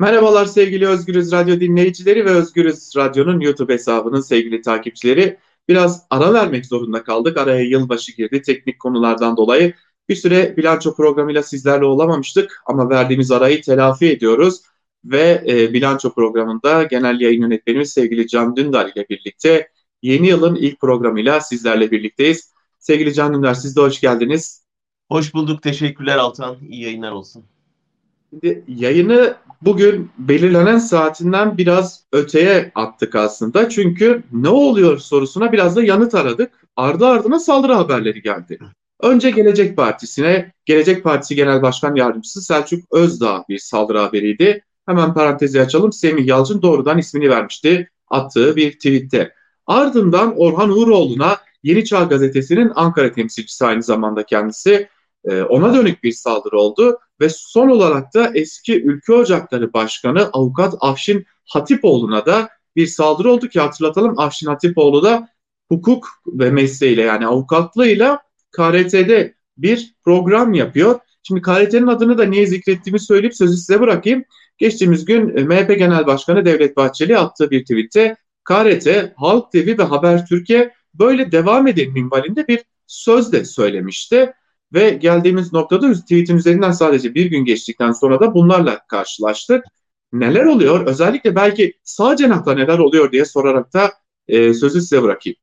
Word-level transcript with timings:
Merhabalar 0.00 0.46
sevgili 0.46 0.88
Özgürüz 0.88 1.32
Radyo 1.32 1.60
dinleyicileri 1.60 2.24
ve 2.24 2.30
Özgürüz 2.30 2.96
Radyo'nun 2.96 3.40
YouTube 3.40 3.72
hesabının 3.72 4.20
sevgili 4.20 4.62
takipçileri. 4.62 5.38
Biraz 5.68 6.06
ara 6.10 6.34
vermek 6.34 6.66
zorunda 6.66 7.04
kaldık. 7.04 7.36
Araya 7.36 7.64
yılbaşı 7.64 8.12
girdi 8.12 8.42
teknik 8.42 8.78
konulardan 8.78 9.36
dolayı. 9.36 9.74
Bir 10.08 10.14
süre 10.14 10.56
bilanço 10.56 10.94
programıyla 10.94 11.42
sizlerle 11.42 11.84
olamamıştık 11.84 12.62
ama 12.66 12.90
verdiğimiz 12.90 13.30
arayı 13.30 13.62
telafi 13.62 14.06
ediyoruz. 14.06 14.62
Ve 15.04 15.44
e, 15.48 15.72
bilanço 15.72 16.14
programında 16.14 16.82
genel 16.82 17.20
yayın 17.20 17.42
yönetmenimiz 17.42 17.92
sevgili 17.92 18.28
Can 18.28 18.56
Dündar 18.56 18.92
ile 18.94 19.06
birlikte 19.10 19.68
yeni 20.02 20.28
yılın 20.28 20.54
ilk 20.54 20.80
programıyla 20.80 21.40
sizlerle 21.40 21.90
birlikteyiz. 21.90 22.52
Sevgili 22.78 23.14
Can 23.14 23.34
Dündar 23.34 23.54
siz 23.54 23.76
de 23.76 23.80
hoş 23.80 24.00
geldiniz. 24.00 24.64
Hoş 25.08 25.34
bulduk. 25.34 25.62
Teşekkürler 25.62 26.16
Altan. 26.16 26.56
İyi 26.68 26.82
yayınlar 26.82 27.12
olsun. 27.12 27.44
Şimdi 28.30 28.64
yayını 28.68 29.36
bugün 29.64 30.10
belirlenen 30.18 30.78
saatinden 30.78 31.58
biraz 31.58 32.04
öteye 32.12 32.72
attık 32.74 33.14
aslında. 33.14 33.68
Çünkü 33.68 34.22
ne 34.32 34.48
oluyor 34.48 34.98
sorusuna 34.98 35.52
biraz 35.52 35.76
da 35.76 35.82
yanıt 35.82 36.14
aradık. 36.14 36.52
Ardı 36.76 37.06
ardına 37.06 37.38
saldırı 37.38 37.72
haberleri 37.72 38.22
geldi. 38.22 38.58
Önce 39.00 39.30
Gelecek 39.30 39.76
Partisi'ne, 39.76 40.52
Gelecek 40.64 41.04
Partisi 41.04 41.34
Genel 41.34 41.62
Başkan 41.62 41.94
Yardımcısı 41.94 42.42
Selçuk 42.42 42.92
Özdağ 42.92 43.44
bir 43.48 43.58
saldırı 43.58 43.98
haberiydi. 43.98 44.64
Hemen 44.86 45.14
parantezi 45.14 45.60
açalım. 45.60 45.92
Semih 45.92 46.26
Yalçın 46.26 46.62
doğrudan 46.62 46.98
ismini 46.98 47.30
vermişti 47.30 47.88
attığı 48.08 48.56
bir 48.56 48.72
tweette. 48.72 49.32
Ardından 49.66 50.34
Orhan 50.36 50.70
Uğuroğlu'na 50.70 51.36
Yeni 51.62 51.84
Çağ 51.84 52.02
Gazetesi'nin 52.04 52.72
Ankara 52.74 53.12
temsilcisi 53.12 53.66
aynı 53.66 53.82
zamanda 53.82 54.26
kendisi 54.26 54.88
e, 55.24 55.42
ona 55.42 55.74
dönük 55.74 56.04
bir 56.04 56.12
saldırı 56.12 56.58
oldu 56.58 56.98
ve 57.20 57.28
son 57.28 57.68
olarak 57.68 58.14
da 58.14 58.30
eski 58.34 58.82
Ülke 58.82 59.12
Ocakları 59.12 59.72
Başkanı 59.72 60.30
Avukat 60.32 60.74
Afşin 60.80 61.26
Hatipoğlu'na 61.44 62.26
da 62.26 62.48
bir 62.76 62.86
saldırı 62.86 63.30
oldu 63.30 63.48
ki 63.48 63.60
hatırlatalım 63.60 64.18
Afşin 64.18 64.46
Hatipoğlu 64.46 65.02
da 65.02 65.28
hukuk 65.68 66.08
ve 66.26 66.50
mesleğiyle 66.50 67.02
yani 67.02 67.26
avukatlığıyla 67.26 68.22
KRT'de 68.56 69.34
bir 69.58 69.94
program 70.04 70.54
yapıyor. 70.54 71.00
Şimdi 71.22 71.42
KRT'nin 71.42 71.86
adını 71.86 72.18
da 72.18 72.24
niye 72.24 72.46
zikrettiğimi 72.46 73.00
söyleyip 73.00 73.36
sözü 73.36 73.56
size 73.56 73.80
bırakayım. 73.80 74.24
Geçtiğimiz 74.58 75.04
gün 75.04 75.36
e, 75.36 75.44
MHP 75.44 75.78
Genel 75.78 76.06
Başkanı 76.06 76.44
Devlet 76.44 76.76
Bahçeli 76.76 77.18
attığı 77.18 77.50
bir 77.50 77.60
tweette 77.62 78.16
KRT, 78.44 79.12
Halk 79.16 79.52
TV 79.52 79.78
ve 79.78 79.82
Haber 79.82 80.26
Türkiye 80.26 80.74
böyle 80.94 81.32
devam 81.32 81.66
edin 81.66 81.92
minvalinde 81.92 82.48
bir 82.48 82.64
söz 82.86 83.32
de 83.32 83.44
söylemişti. 83.44 84.32
Ve 84.74 84.90
geldiğimiz 84.90 85.52
noktada 85.52 85.92
tweetin 85.92 86.36
üzerinden 86.36 86.70
sadece 86.70 87.14
bir 87.14 87.26
gün 87.26 87.44
geçtikten 87.44 87.92
sonra 87.92 88.20
da 88.20 88.34
bunlarla 88.34 88.86
karşılaştık. 88.86 89.64
Neler 90.12 90.44
oluyor? 90.44 90.86
Özellikle 90.86 91.36
belki 91.36 91.74
sağ 91.84 92.16
cenahta 92.16 92.54
neler 92.54 92.78
oluyor 92.78 93.12
diye 93.12 93.24
sorarak 93.24 93.72
da 93.72 93.92
e, 94.28 94.54
sözü 94.54 94.80
size 94.80 95.02
bırakayım. 95.02 95.36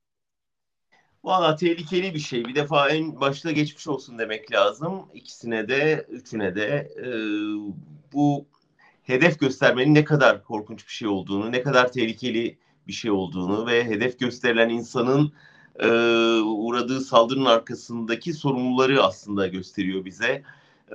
Valla 1.23 1.55
tehlikeli 1.55 2.13
bir 2.13 2.19
şey. 2.19 2.45
Bir 2.45 2.55
defa 2.55 2.89
en 2.89 3.21
başta 3.21 3.51
geçmiş 3.51 3.87
olsun 3.87 4.19
demek 4.19 4.51
lazım. 4.51 5.01
İkisine 5.13 5.67
de, 5.67 6.05
üçüne 6.09 6.55
de. 6.55 6.91
E, 6.97 7.07
bu 8.13 8.45
hedef 9.03 9.39
göstermenin 9.39 9.95
ne 9.95 10.03
kadar 10.03 10.43
korkunç 10.43 10.87
bir 10.87 10.91
şey 10.91 11.07
olduğunu, 11.07 11.51
ne 11.51 11.61
kadar 11.61 11.91
tehlikeli 11.91 12.57
bir 12.87 12.93
şey 12.93 13.11
olduğunu 13.11 13.67
ve 13.67 13.85
hedef 13.85 14.19
gösterilen 14.19 14.69
insanın 14.69 15.33
e, 15.79 15.89
uğradığı 16.41 17.01
saldırının 17.01 17.45
arkasındaki 17.45 18.33
sorumluları 18.33 19.03
aslında 19.03 19.47
gösteriyor 19.47 20.05
bize. 20.05 20.43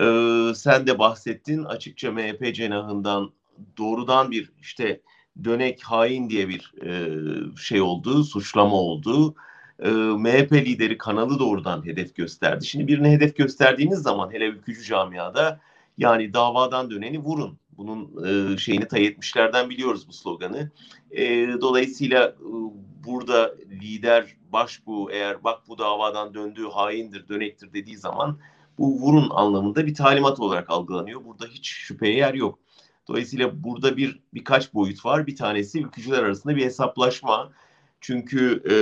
E, 0.00 0.06
sen 0.55 0.86
de 0.86 0.98
bahsettin 0.98 1.64
açıkça 1.64 2.12
MHP 2.12 2.55
cenahından 2.55 3.30
doğrudan 3.78 4.30
bir 4.30 4.52
işte 4.60 5.00
dönek 5.44 5.83
hain 5.83 6.30
diye 6.30 6.48
bir 6.48 6.74
e, 6.83 7.08
şey 7.56 7.80
oldu, 7.80 8.24
suçlama 8.24 8.77
oldu. 8.77 9.34
E, 9.78 9.91
MHP 9.91 10.52
lideri 10.52 10.98
kanalı 10.98 11.38
doğrudan 11.38 11.86
hedef 11.86 12.14
gösterdi. 12.14 12.67
Şimdi 12.67 12.89
birine 12.89 13.11
hedef 13.11 13.36
gösterdiğiniz 13.36 13.98
zaman 13.98 14.33
hele 14.33 14.45
ülkücü 14.45 14.83
camiada 14.84 15.61
yani 15.98 16.34
davadan 16.34 16.90
döneni 16.90 17.18
vurun. 17.18 17.58
Bunun 17.78 18.27
e, 18.27 18.58
şeyini 18.58 18.89
tay 18.89 19.06
etmişlerden 19.06 19.70
biliyoruz 19.70 20.08
bu 20.08 20.12
sloganı. 20.12 20.70
E, 21.11 21.24
dolayısıyla 21.61 22.28
e, 22.28 22.51
burada 23.06 23.55
lider 23.70 24.36
baş 24.56 24.86
bu 24.86 25.11
eğer 25.12 25.44
bak 25.44 25.68
bu 25.68 25.78
davadan 25.78 26.34
döndüğü 26.34 26.68
haindir, 26.68 27.28
dönektir 27.28 27.72
dediği 27.72 27.96
zaman 27.96 28.39
bu 28.78 29.00
vurun 29.00 29.30
anlamında 29.30 29.86
bir 29.86 29.94
talimat 29.94 30.40
olarak 30.40 30.70
algılanıyor. 30.70 31.24
Burada 31.24 31.46
hiç 31.46 31.68
şüpheye 31.68 32.17
yer 32.17 32.34
yok. 32.34 32.58
Dolayısıyla 33.08 33.64
burada 33.64 33.96
bir 33.96 34.20
birkaç 34.34 34.74
boyut 34.74 35.05
var. 35.05 35.27
Bir 35.27 35.36
tanesi 35.36 35.80
ülkücüler 35.80 36.22
arasında 36.22 36.56
bir 36.56 36.64
hesaplaşma. 36.64 37.52
Çünkü 38.00 38.62
e, 38.70 38.74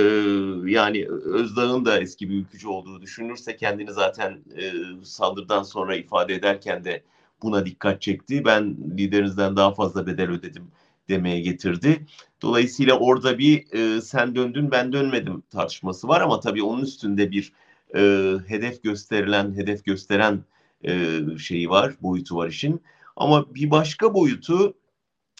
yani 0.71 1.07
Özdağ'ın 1.09 1.85
da 1.85 1.99
eski 1.99 2.29
bir 2.29 2.35
ülkücü 2.35 2.67
olduğu 2.67 3.01
düşünülürse 3.01 3.57
kendini 3.57 3.93
zaten 3.93 4.43
e, 4.57 4.71
saldırıdan 5.03 5.63
sonra 5.63 5.95
ifade 5.95 6.33
ederken 6.33 6.83
de 6.83 7.03
buna 7.41 7.65
dikkat 7.65 8.01
çekti. 8.01 8.45
Ben 8.45 8.77
liderinizden 8.97 9.57
daha 9.57 9.73
fazla 9.73 10.07
bedel 10.07 10.29
ödedim 10.29 10.71
demeye 11.09 11.41
getirdi. 11.41 12.05
Dolayısıyla 12.41 12.99
orada 12.99 13.37
bir 13.37 13.73
e, 13.73 14.01
sen 14.01 14.35
döndün 14.35 14.71
ben 14.71 14.93
dönmedim 14.93 15.43
tartışması 15.49 16.07
var 16.07 16.21
ama 16.21 16.39
tabii 16.39 16.63
onun 16.63 16.83
üstünde 16.83 17.31
bir 17.31 17.53
e, 17.95 18.33
hedef 18.47 18.83
gösterilen, 18.83 19.53
hedef 19.55 19.85
gösteren 19.85 20.43
e, 20.83 21.19
şeyi 21.39 21.69
var, 21.69 21.95
boyutu 22.01 22.35
var 22.35 22.47
işin. 22.47 22.81
Ama 23.15 23.55
bir 23.55 23.71
başka 23.71 24.13
boyutu 24.13 24.73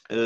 e, 0.10 0.18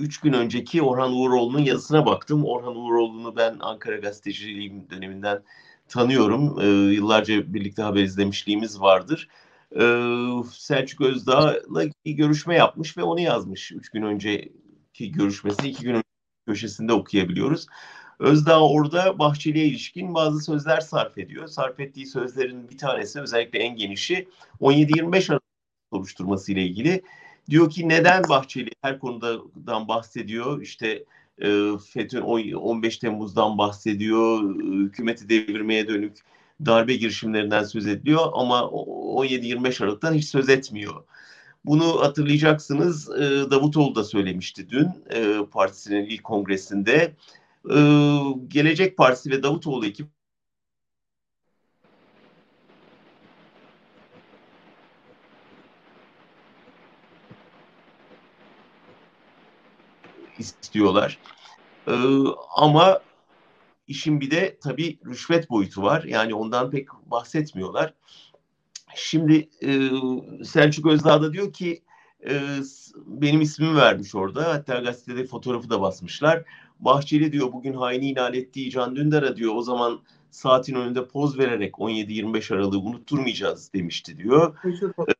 üç 0.00 0.20
gün 0.20 0.32
önceki 0.32 0.82
Orhan 0.82 1.12
Uğuroğlu'nun 1.12 1.62
yazısına 1.62 2.06
baktım. 2.06 2.44
Orhan 2.44 2.76
Uğuroğlu'nu 2.76 3.36
ben 3.36 3.56
Ankara 3.60 3.96
gazeteciliğim 3.96 4.90
döneminden 4.90 5.42
tanıyorum. 5.88 6.60
E, 6.60 6.66
yıllarca 6.94 7.54
birlikte 7.54 7.82
haber 7.82 8.02
izlemişliğimiz 8.02 8.80
vardır. 8.80 9.28
E, 9.80 9.82
Selçuk 10.52 11.00
Özdağ'la 11.00 11.84
görüşme 12.04 12.56
yapmış 12.56 12.96
ve 12.96 13.02
onu 13.02 13.20
yazmış. 13.20 13.72
Üç 13.72 13.88
gün 13.90 14.02
önceki 14.96 15.12
görüşmesi 15.12 15.68
iki 15.68 15.82
gün 15.82 16.02
köşesinde 16.46 16.92
okuyabiliyoruz. 16.92 17.66
Özdağ 18.18 18.68
orada 18.68 19.18
Bahçeli'ye 19.18 19.66
ilişkin 19.66 20.14
bazı 20.14 20.40
sözler 20.40 20.80
sarf 20.80 21.18
ediyor. 21.18 21.46
Sarf 21.46 21.80
ettiği 21.80 22.06
sözlerin 22.06 22.70
bir 22.70 22.78
tanesi 22.78 23.20
özellikle 23.20 23.58
en 23.58 23.76
genişi 23.76 24.28
17-25 24.60 25.30
Aralık 25.30 25.42
soruşturması 25.92 26.52
ile 26.52 26.62
ilgili. 26.62 27.02
Diyor 27.50 27.70
ki 27.70 27.88
neden 27.88 28.22
Bahçeli 28.28 28.70
her 28.82 28.98
konudan 28.98 29.88
bahsediyor? 29.88 30.62
İşte 30.62 31.04
e, 31.42 31.70
FETÖ'nün 31.92 32.52
15 32.52 32.98
Temmuz'dan 32.98 33.58
bahsediyor, 33.58 34.54
hükümeti 34.54 35.28
devirmeye 35.28 35.88
dönük 35.88 36.16
darbe 36.66 36.96
girişimlerinden 36.96 37.64
söz 37.64 37.86
ediliyor 37.86 38.28
ama 38.32 38.60
17-25 38.60 39.84
Aralık'tan 39.84 40.14
hiç 40.14 40.24
söz 40.24 40.48
etmiyor. 40.48 41.04
Bunu 41.66 42.00
hatırlayacaksınız 42.00 43.10
e, 43.10 43.50
Davutoğlu 43.50 43.94
da 43.94 44.04
söylemişti 44.04 44.70
dün 44.70 44.88
e, 45.10 45.44
partisinin 45.52 46.04
ilk 46.04 46.24
kongresinde. 46.24 47.14
E, 47.70 47.78
Gelecek 48.48 48.96
Partisi 48.96 49.30
ve 49.30 49.42
Davutoğlu 49.42 49.86
ekip 49.86 50.08
istiyorlar. 60.38 61.18
Ee, 61.88 61.92
ama 62.56 63.00
işin 63.88 64.20
bir 64.20 64.30
de 64.30 64.58
tabii 64.62 64.98
rüşvet 65.06 65.50
boyutu 65.50 65.82
var. 65.82 66.04
Yani 66.04 66.34
ondan 66.34 66.70
pek 66.70 66.88
bahsetmiyorlar. 67.06 67.94
Şimdi 68.96 69.48
e, 69.62 69.90
Selçuk 70.44 70.86
Özdağ 70.86 71.22
da 71.22 71.32
diyor 71.32 71.52
ki 71.52 71.82
e, 72.28 72.40
benim 73.06 73.40
ismimi 73.40 73.76
vermiş 73.76 74.14
orada. 74.14 74.54
Hatta 74.54 74.78
gazetede 74.78 75.24
fotoğrafı 75.24 75.70
da 75.70 75.80
basmışlar. 75.80 76.44
Bahçeli 76.80 77.32
diyor 77.32 77.52
bugün 77.52 77.74
haini 77.74 78.10
ilan 78.10 78.34
ettiği 78.34 78.70
Can 78.70 78.96
Dündar'a 78.96 79.36
diyor 79.36 79.54
o 79.54 79.62
zaman 79.62 80.00
saatin 80.30 80.74
önünde 80.74 81.08
poz 81.08 81.38
vererek 81.38 81.74
17-25 81.74 82.54
Aralık'ı 82.54 82.78
unutturmayacağız 82.78 83.72
demişti 83.72 84.18
diyor. 84.18 84.56
E, 85.08 85.12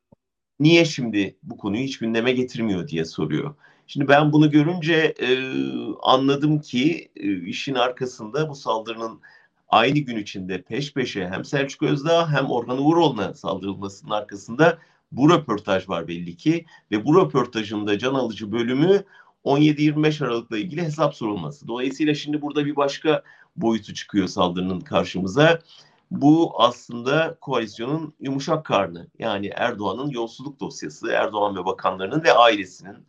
niye 0.61 0.85
şimdi 0.85 1.37
bu 1.43 1.57
konuyu 1.57 1.83
hiç 1.83 1.99
gündeme 1.99 2.33
getirmiyor 2.33 2.89
diye 2.89 3.05
soruyor. 3.05 3.55
Şimdi 3.87 4.09
ben 4.09 4.33
bunu 4.33 4.51
görünce 4.51 5.15
e, 5.21 5.29
anladım 6.03 6.61
ki 6.61 7.09
e, 7.17 7.47
işin 7.47 7.75
arkasında 7.75 8.49
bu 8.49 8.55
saldırının 8.55 9.21
aynı 9.69 9.99
gün 9.99 10.17
içinde 10.17 10.63
peş 10.63 10.95
peşe 10.95 11.29
hem 11.29 11.45
Selçuk 11.45 11.83
Özdağ 11.83 12.33
hem 12.33 12.47
Orhan 12.47 12.83
Uğuroğlu'na 12.83 13.35
saldırılmasının 13.35 14.11
arkasında 14.11 14.79
bu 15.13 15.31
röportaj 15.31 15.89
var 15.89 16.09
belli 16.09 16.37
ki 16.37 16.67
ve 16.91 17.05
bu 17.05 17.21
röportajın 17.21 17.87
da 17.87 17.99
can 17.99 18.15
alıcı 18.15 18.53
bölümü 18.53 19.05
17-25 19.45 20.25
Aralık'la 20.25 20.59
ilgili 20.59 20.83
hesap 20.83 21.15
sorulması. 21.15 21.69
Dolayısıyla 21.69 22.15
şimdi 22.15 22.43
burada 22.43 22.67
bir 22.67 22.77
başka 22.77 23.23
boyutu 23.57 23.95
çıkıyor 23.95 24.29
saldırının 24.29 24.81
karşımıza. 24.81 25.61
Bu 26.11 26.63
aslında 26.63 27.37
koalisyonun 27.41 28.15
yumuşak 28.21 28.65
karnı. 28.65 29.09
Yani 29.19 29.51
Erdoğan'ın 29.55 30.11
yolsuzluk 30.11 30.61
dosyası, 30.61 31.11
Erdoğan 31.11 31.57
ve 31.57 31.65
bakanlarının 31.65 32.25
ve 32.25 32.33
ailesinin 32.33 33.07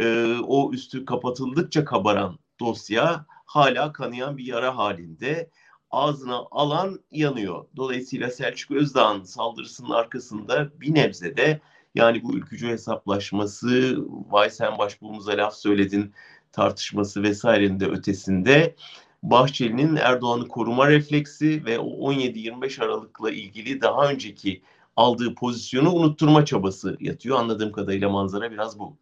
e, 0.00 0.34
o 0.46 0.72
üstü 0.72 1.04
kapatıldıkça 1.04 1.84
kabaran 1.84 2.38
dosya 2.60 3.26
hala 3.46 3.92
kanayan 3.92 4.36
bir 4.36 4.44
yara 4.44 4.76
halinde 4.76 5.50
ağzına 5.90 6.46
alan 6.50 7.00
yanıyor. 7.12 7.64
Dolayısıyla 7.76 8.30
Selçuk 8.30 8.70
Özdağ'ın 8.70 9.22
saldırısının 9.22 9.90
arkasında 9.90 10.80
bir 10.80 10.94
nebze 10.94 11.36
de 11.36 11.60
yani 11.94 12.22
bu 12.22 12.34
ülkücü 12.34 12.68
hesaplaşması, 12.68 13.98
vay 14.30 14.50
sen 14.50 14.78
başbuğumuza 14.78 15.32
laf 15.32 15.54
söyledin 15.54 16.12
tartışması 16.52 17.22
vesairenin 17.22 17.80
de 17.80 17.86
ötesinde 17.86 18.74
Bahçeli'nin 19.22 19.96
Erdoğan'ı 19.96 20.48
koruma 20.48 20.88
refleksi 20.88 21.64
ve 21.64 21.78
o 21.78 22.12
17-25 22.12 22.84
Aralık'la 22.84 23.30
ilgili 23.30 23.80
daha 23.80 24.10
önceki 24.10 24.62
aldığı 24.96 25.34
pozisyonu 25.34 25.92
unutturma 25.92 26.44
çabası 26.44 26.96
yatıyor. 27.00 27.38
Anladığım 27.38 27.72
kadarıyla 27.72 28.08
manzara 28.08 28.50
biraz 28.50 28.78
bu. 28.78 28.96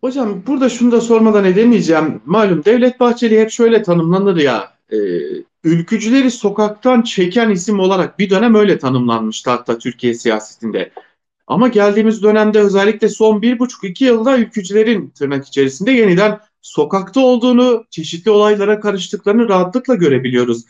Hocam 0.00 0.42
burada 0.46 0.68
şunu 0.68 0.92
da 0.92 1.00
sormadan 1.00 1.44
edemeyeceğim. 1.44 2.22
Malum 2.24 2.64
Devlet 2.64 3.00
Bahçeli 3.00 3.40
hep 3.40 3.50
şöyle 3.50 3.82
tanımlanır 3.82 4.36
ya. 4.36 4.73
E, 4.92 4.96
ülkücüleri 5.64 6.30
sokaktan 6.30 7.02
çeken 7.02 7.50
isim 7.50 7.80
olarak 7.80 8.18
bir 8.18 8.30
dönem 8.30 8.54
öyle 8.54 8.78
tanımlanmıştı 8.78 9.50
hatta 9.50 9.78
Türkiye 9.78 10.14
siyasetinde. 10.14 10.92
Ama 11.46 11.68
geldiğimiz 11.68 12.22
dönemde 12.22 12.60
özellikle 12.60 13.08
son 13.08 13.42
bir 13.42 13.58
buçuk 13.58 13.84
iki 13.84 14.04
yılda 14.04 14.38
ülkücülerin 14.38 15.10
tırnak 15.10 15.46
içerisinde 15.46 15.92
yeniden 15.92 16.40
sokakta 16.62 17.20
olduğunu, 17.20 17.84
çeşitli 17.90 18.30
olaylara 18.30 18.80
karıştıklarını 18.80 19.48
rahatlıkla 19.48 19.94
görebiliyoruz. 19.94 20.64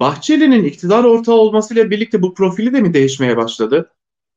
Bahçeli'nin 0.00 0.64
iktidar 0.64 1.04
ortağı 1.04 1.34
olmasıyla 1.34 1.90
birlikte 1.90 2.22
bu 2.22 2.34
profili 2.34 2.72
de 2.72 2.80
mi 2.80 2.94
değişmeye 2.94 3.36
başladı? 3.36 3.90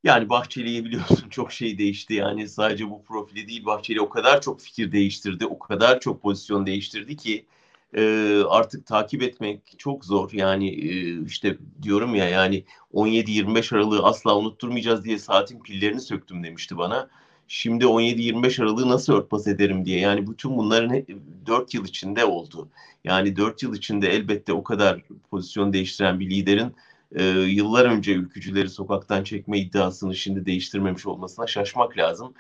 Yani 0.04 0.30
Bahçeli'yi 0.30 0.86
biliyorsun 0.86 1.30
çok 1.30 1.52
şey 1.52 1.78
değişti. 1.78 2.14
Yani 2.14 2.50
sadece 2.50 2.90
bu 2.90 3.04
profili 3.04 3.48
değil 3.48 3.66
Bahçeli 3.66 4.02
o 4.02 4.10
kadar 4.10 4.42
çok 4.42 4.62
fikir 4.62 4.92
değiştirdi, 4.92 5.46
o 5.46 5.60
kadar 5.60 6.00
çok 6.00 6.22
pozisyon 6.22 6.66
değiştirdi 6.66 7.18
ki 7.18 7.46
e, 7.94 8.42
artık 8.50 8.86
takip 8.86 9.24
etmek 9.24 9.62
çok 9.78 10.06
zor. 10.06 10.32
Yani 10.34 10.70
e, 10.70 11.22
işte 11.26 11.58
diyorum 11.82 12.16
ya 12.16 12.30
yani 12.30 12.64
17-25 12.94 13.76
Aralık'ı 13.76 14.04
asla 14.06 14.38
unutturmayacağız 14.38 15.04
diye 15.06 15.20
saatin 15.20 15.60
pillerini 15.60 16.02
söktüm 16.02 16.44
demişti 16.44 16.78
bana. 16.78 17.10
Şimdi 17.48 17.86
17-25 17.86 18.64
Aralık'ı 18.64 18.90
nasıl 18.90 19.14
örtbas 19.14 19.48
ederim 19.48 19.86
diye. 19.86 20.00
Yani 20.00 20.28
bütün 20.28 20.58
bunların 20.58 21.06
4 21.46 21.74
yıl 21.74 21.86
içinde 21.86 22.26
oldu. 22.26 22.70
Yani 23.04 23.36
4 23.36 23.64
yıl 23.64 23.76
içinde 23.76 24.10
elbette 24.10 24.54
o 24.54 24.64
kadar 24.64 25.04
pozisyon 25.32 25.74
değiştiren 25.74 26.20
bir 26.20 26.30
liderin 26.30 26.76
e, 27.16 27.24
yıllar 27.30 27.86
önce 27.86 28.14
ülkücüleri 28.14 28.70
sokaktan 28.70 29.24
çekme 29.24 29.60
iddiasını 29.60 30.16
şimdi 30.16 30.46
değiştirmemiş 30.46 31.06
olmasına 31.06 31.48
şaşmak 31.48 31.98
lazım. 31.98 32.34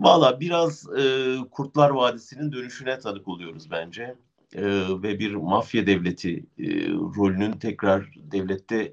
Valla 0.00 0.40
biraz 0.40 0.86
e, 0.98 1.36
Kurtlar 1.50 1.90
Vadisi'nin 1.90 2.52
dönüşüne 2.52 2.98
tanık 2.98 3.28
oluyoruz 3.28 3.70
bence. 3.70 4.14
E, 4.54 4.62
ve 5.02 5.18
bir 5.18 5.34
mafya 5.34 5.86
devleti 5.86 6.44
e, 6.58 6.64
rolünün 6.88 7.52
tekrar 7.52 8.10
devlette 8.16 8.92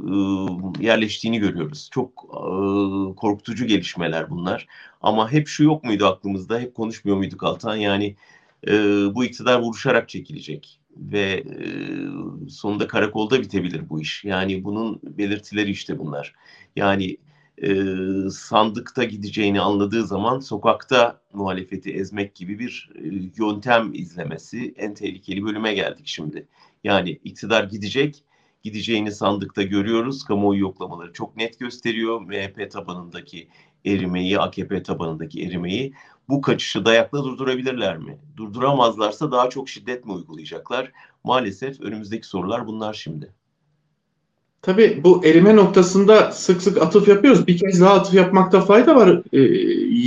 e, 0.00 0.12
yerleştiğini 0.80 1.38
görüyoruz. 1.38 1.88
Çok 1.92 2.10
e, 2.32 2.40
korkutucu 3.14 3.66
gelişmeler 3.66 4.30
bunlar. 4.30 4.66
Ama 5.00 5.32
hep 5.32 5.48
şu 5.48 5.64
yok 5.64 5.84
muydu 5.84 6.06
aklımızda? 6.06 6.58
Hep 6.58 6.74
konuşmuyor 6.74 7.16
muyduk 7.16 7.42
Altan? 7.42 7.76
Yani 7.76 8.16
e, 8.68 8.72
bu 9.14 9.24
iktidar 9.24 9.60
vuruşarak 9.60 10.08
çekilecek 10.08 10.80
ve 10.96 11.22
e, 11.30 11.66
sonunda 12.50 12.86
karakolda 12.86 13.40
bitebilir 13.42 13.88
bu 13.88 14.00
iş. 14.00 14.24
Yani 14.24 14.64
bunun 14.64 15.00
belirtileri 15.02 15.70
işte 15.70 15.98
bunlar. 15.98 16.34
Yani 16.76 17.16
e, 17.62 17.70
sandıkta 18.30 19.04
gideceğini 19.04 19.60
anladığı 19.60 20.06
zaman 20.06 20.40
sokakta 20.40 21.20
muhalefeti 21.32 21.92
ezmek 21.92 22.34
gibi 22.34 22.58
bir 22.58 22.90
e, 22.94 23.00
yöntem 23.36 23.94
izlemesi 23.94 24.74
en 24.76 24.94
tehlikeli 24.94 25.44
bölüme 25.44 25.74
geldik 25.74 26.06
şimdi. 26.06 26.48
Yani 26.84 27.10
iktidar 27.10 27.64
gidecek, 27.64 28.24
gideceğini 28.62 29.12
sandıkta 29.12 29.62
görüyoruz. 29.62 30.24
Kamuoyu 30.24 30.60
yoklamaları 30.60 31.12
çok 31.12 31.36
net 31.36 31.58
gösteriyor. 31.58 32.20
MHP 32.20 32.70
tabanındaki 32.70 33.48
erimeyi, 33.86 34.38
AKP 34.38 34.82
tabanındaki 34.82 35.42
erimeyi 35.42 35.94
bu 36.28 36.40
kaçışı 36.40 36.84
dayakla 36.84 37.24
durdurabilirler 37.24 37.96
mi? 37.96 38.18
Durduramazlarsa 38.36 39.32
daha 39.32 39.50
çok 39.50 39.68
şiddet 39.68 40.04
mi 40.04 40.12
uygulayacaklar? 40.12 40.92
Maalesef 41.24 41.80
önümüzdeki 41.80 42.26
sorular 42.26 42.66
bunlar 42.66 42.94
şimdi. 42.94 43.34
Tabii 44.64 45.00
bu 45.04 45.24
erime 45.24 45.56
noktasında 45.56 46.32
sık 46.32 46.62
sık 46.62 46.82
atıf 46.82 47.08
yapıyoruz. 47.08 47.46
Bir 47.46 47.58
kez 47.58 47.80
daha 47.80 47.94
atıf 47.94 48.14
yapmakta 48.14 48.60
fayda 48.60 48.96
var. 48.96 49.22
Ee, 49.32 49.40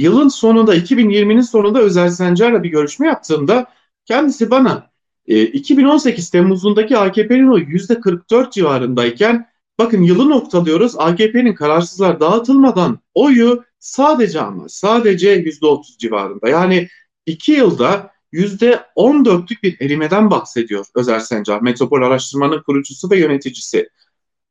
yılın 0.01 0.27
sonunda 0.27 0.75
2020'nin 0.75 1.41
sonunda 1.41 1.79
Özel 1.79 2.09
Sencer'le 2.09 2.63
bir 2.63 2.69
görüşme 2.69 3.07
yaptığımda 3.07 3.65
kendisi 4.05 4.51
bana 4.51 4.89
e, 5.27 5.43
2018 5.43 6.29
Temmuz'undaki 6.29 6.97
AKP'nin 6.97 7.47
o 7.47 7.57
%44 7.57 8.51
civarındayken 8.51 9.47
bakın 9.79 10.01
yılı 10.01 10.29
noktalıyoruz. 10.29 10.95
AKP'nin 10.97 11.53
kararsızlar 11.53 12.19
dağıtılmadan 12.19 12.99
oyu 13.13 13.63
sadece 13.79 14.41
ama 14.41 14.69
sadece 14.69 15.35
%30 15.35 15.97
civarında. 15.97 16.49
Yani 16.49 16.87
iki 17.25 17.51
yılda 17.51 18.11
%14'lük 18.33 19.63
bir 19.63 19.81
erimeden 19.81 20.31
bahsediyor 20.31 20.85
Özel 20.95 21.19
Sencer. 21.19 21.61
Metropol 21.61 22.01
Araştırma'nın 22.01 22.61
kurucusu 22.61 23.11
ve 23.11 23.19
yöneticisi. 23.19 23.89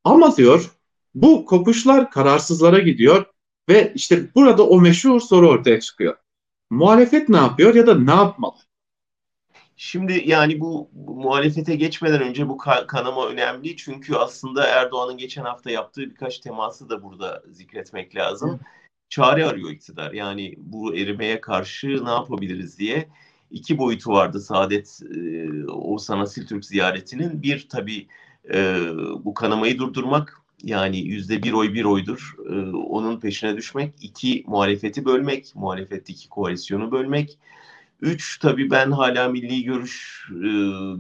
Ama 0.06 0.37
diyor 0.37 0.70
bu 1.14 1.44
kopuşlar 1.44 2.11
kararsızlara 2.11 2.79
gidiyor 2.79 3.26
ve 3.69 3.93
işte 3.94 4.35
burada 4.35 4.67
o 4.67 4.81
meşhur 4.81 5.20
soru 5.20 5.49
ortaya 5.49 5.81
çıkıyor. 5.81 6.17
Muhalefet 6.70 7.29
ne 7.29 7.37
yapıyor 7.37 7.75
ya 7.75 7.87
da 7.87 7.94
ne 7.94 8.11
yapmalı? 8.11 8.56
Şimdi 9.76 10.23
yani 10.26 10.61
bu, 10.61 10.88
bu 10.93 11.14
muhalefete 11.17 11.76
geçmeden 11.76 12.23
önce 12.23 12.49
bu 12.49 12.56
kanama 12.87 13.29
önemli. 13.29 13.76
Çünkü 13.76 14.14
aslında 14.14 14.67
Erdoğan'ın 14.67 15.17
geçen 15.19 15.44
hafta 15.44 15.70
yaptığı 15.70 16.11
birkaç 16.11 16.38
teması 16.38 16.88
da 16.88 17.02
burada 17.02 17.43
zikretmek 17.50 18.17
lazım. 18.17 18.50
Hı. 18.50 18.59
Çare 19.09 19.47
arıyor 19.47 19.70
iktidar. 19.70 20.12
Yani 20.12 20.55
bu 20.59 20.97
erimeye 20.97 21.41
karşı 21.41 22.05
ne 22.05 22.11
yapabiliriz 22.11 22.79
diye. 22.79 23.09
iki 23.50 23.79
boyutu 23.79 24.11
vardı 24.11 24.41
Saadet 24.41 25.00
e, 25.14 25.70
Oğuzhan 25.70 26.20
Asil 26.20 26.47
Türk 26.47 26.64
ziyaretinin. 26.64 27.43
Bir 27.43 27.69
tabii 27.69 28.09
e, 28.55 28.81
bu 29.25 29.35
kanamayı 29.35 29.79
durdurmak 29.79 30.41
yani 30.63 30.99
yüzde 30.99 31.43
bir 31.43 31.53
oy 31.53 31.75
bir 31.75 31.85
oydur. 31.85 32.35
E, 32.51 32.77
onun 32.77 33.21
peşine 33.21 33.57
düşmek. 33.57 33.93
iki 34.01 34.45
muhalefeti 34.47 35.05
bölmek. 35.05 35.53
Muhalefetteki 35.55 36.29
koalisyonu 36.29 36.93
bölmek. 36.93 37.39
Üç 38.01 38.39
tabii 38.39 38.71
ben 38.71 38.91
hala 38.91 39.29
milli 39.29 39.65
görüş 39.65 40.26
e, 40.31 40.49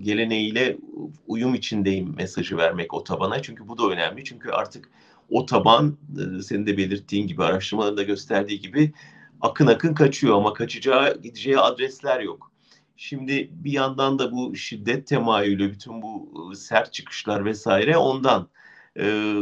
geleneğiyle 0.02 0.78
uyum 1.26 1.54
içindeyim 1.54 2.14
mesajı 2.16 2.56
vermek 2.56 2.94
o 2.94 3.04
tabana. 3.04 3.42
Çünkü 3.42 3.68
bu 3.68 3.78
da 3.78 3.88
önemli. 3.88 4.24
Çünkü 4.24 4.50
artık 4.50 4.90
o 5.30 5.46
taban 5.46 5.96
e, 6.38 6.42
senin 6.42 6.66
de 6.66 6.76
belirttiğin 6.76 7.26
gibi 7.26 7.44
araştırmaların 7.44 7.96
da 7.96 8.02
gösterdiği 8.02 8.60
gibi 8.60 8.92
akın 9.40 9.66
akın 9.66 9.94
kaçıyor 9.94 10.36
ama 10.36 10.52
kaçacağı 10.52 11.22
gideceği 11.22 11.58
adresler 11.58 12.20
yok. 12.20 12.52
Şimdi 12.96 13.48
bir 13.52 13.72
yandan 13.72 14.18
da 14.18 14.32
bu 14.32 14.56
şiddet 14.56 15.06
temayülü, 15.06 15.72
bütün 15.72 16.02
bu 16.02 16.52
sert 16.56 16.92
çıkışlar 16.92 17.44
vesaire 17.44 17.96
ondan. 17.96 18.48
Ee, 18.96 19.32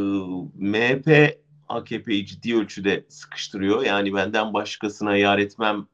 MHP 0.54 1.38
AKP'yi 1.68 2.26
ciddi 2.26 2.56
ölçüde 2.56 3.04
sıkıştırıyor. 3.08 3.84
Yani 3.84 4.14
benden 4.14 4.54
başkasına 4.54 5.16
yar 5.16 5.38
etmem 5.38 5.86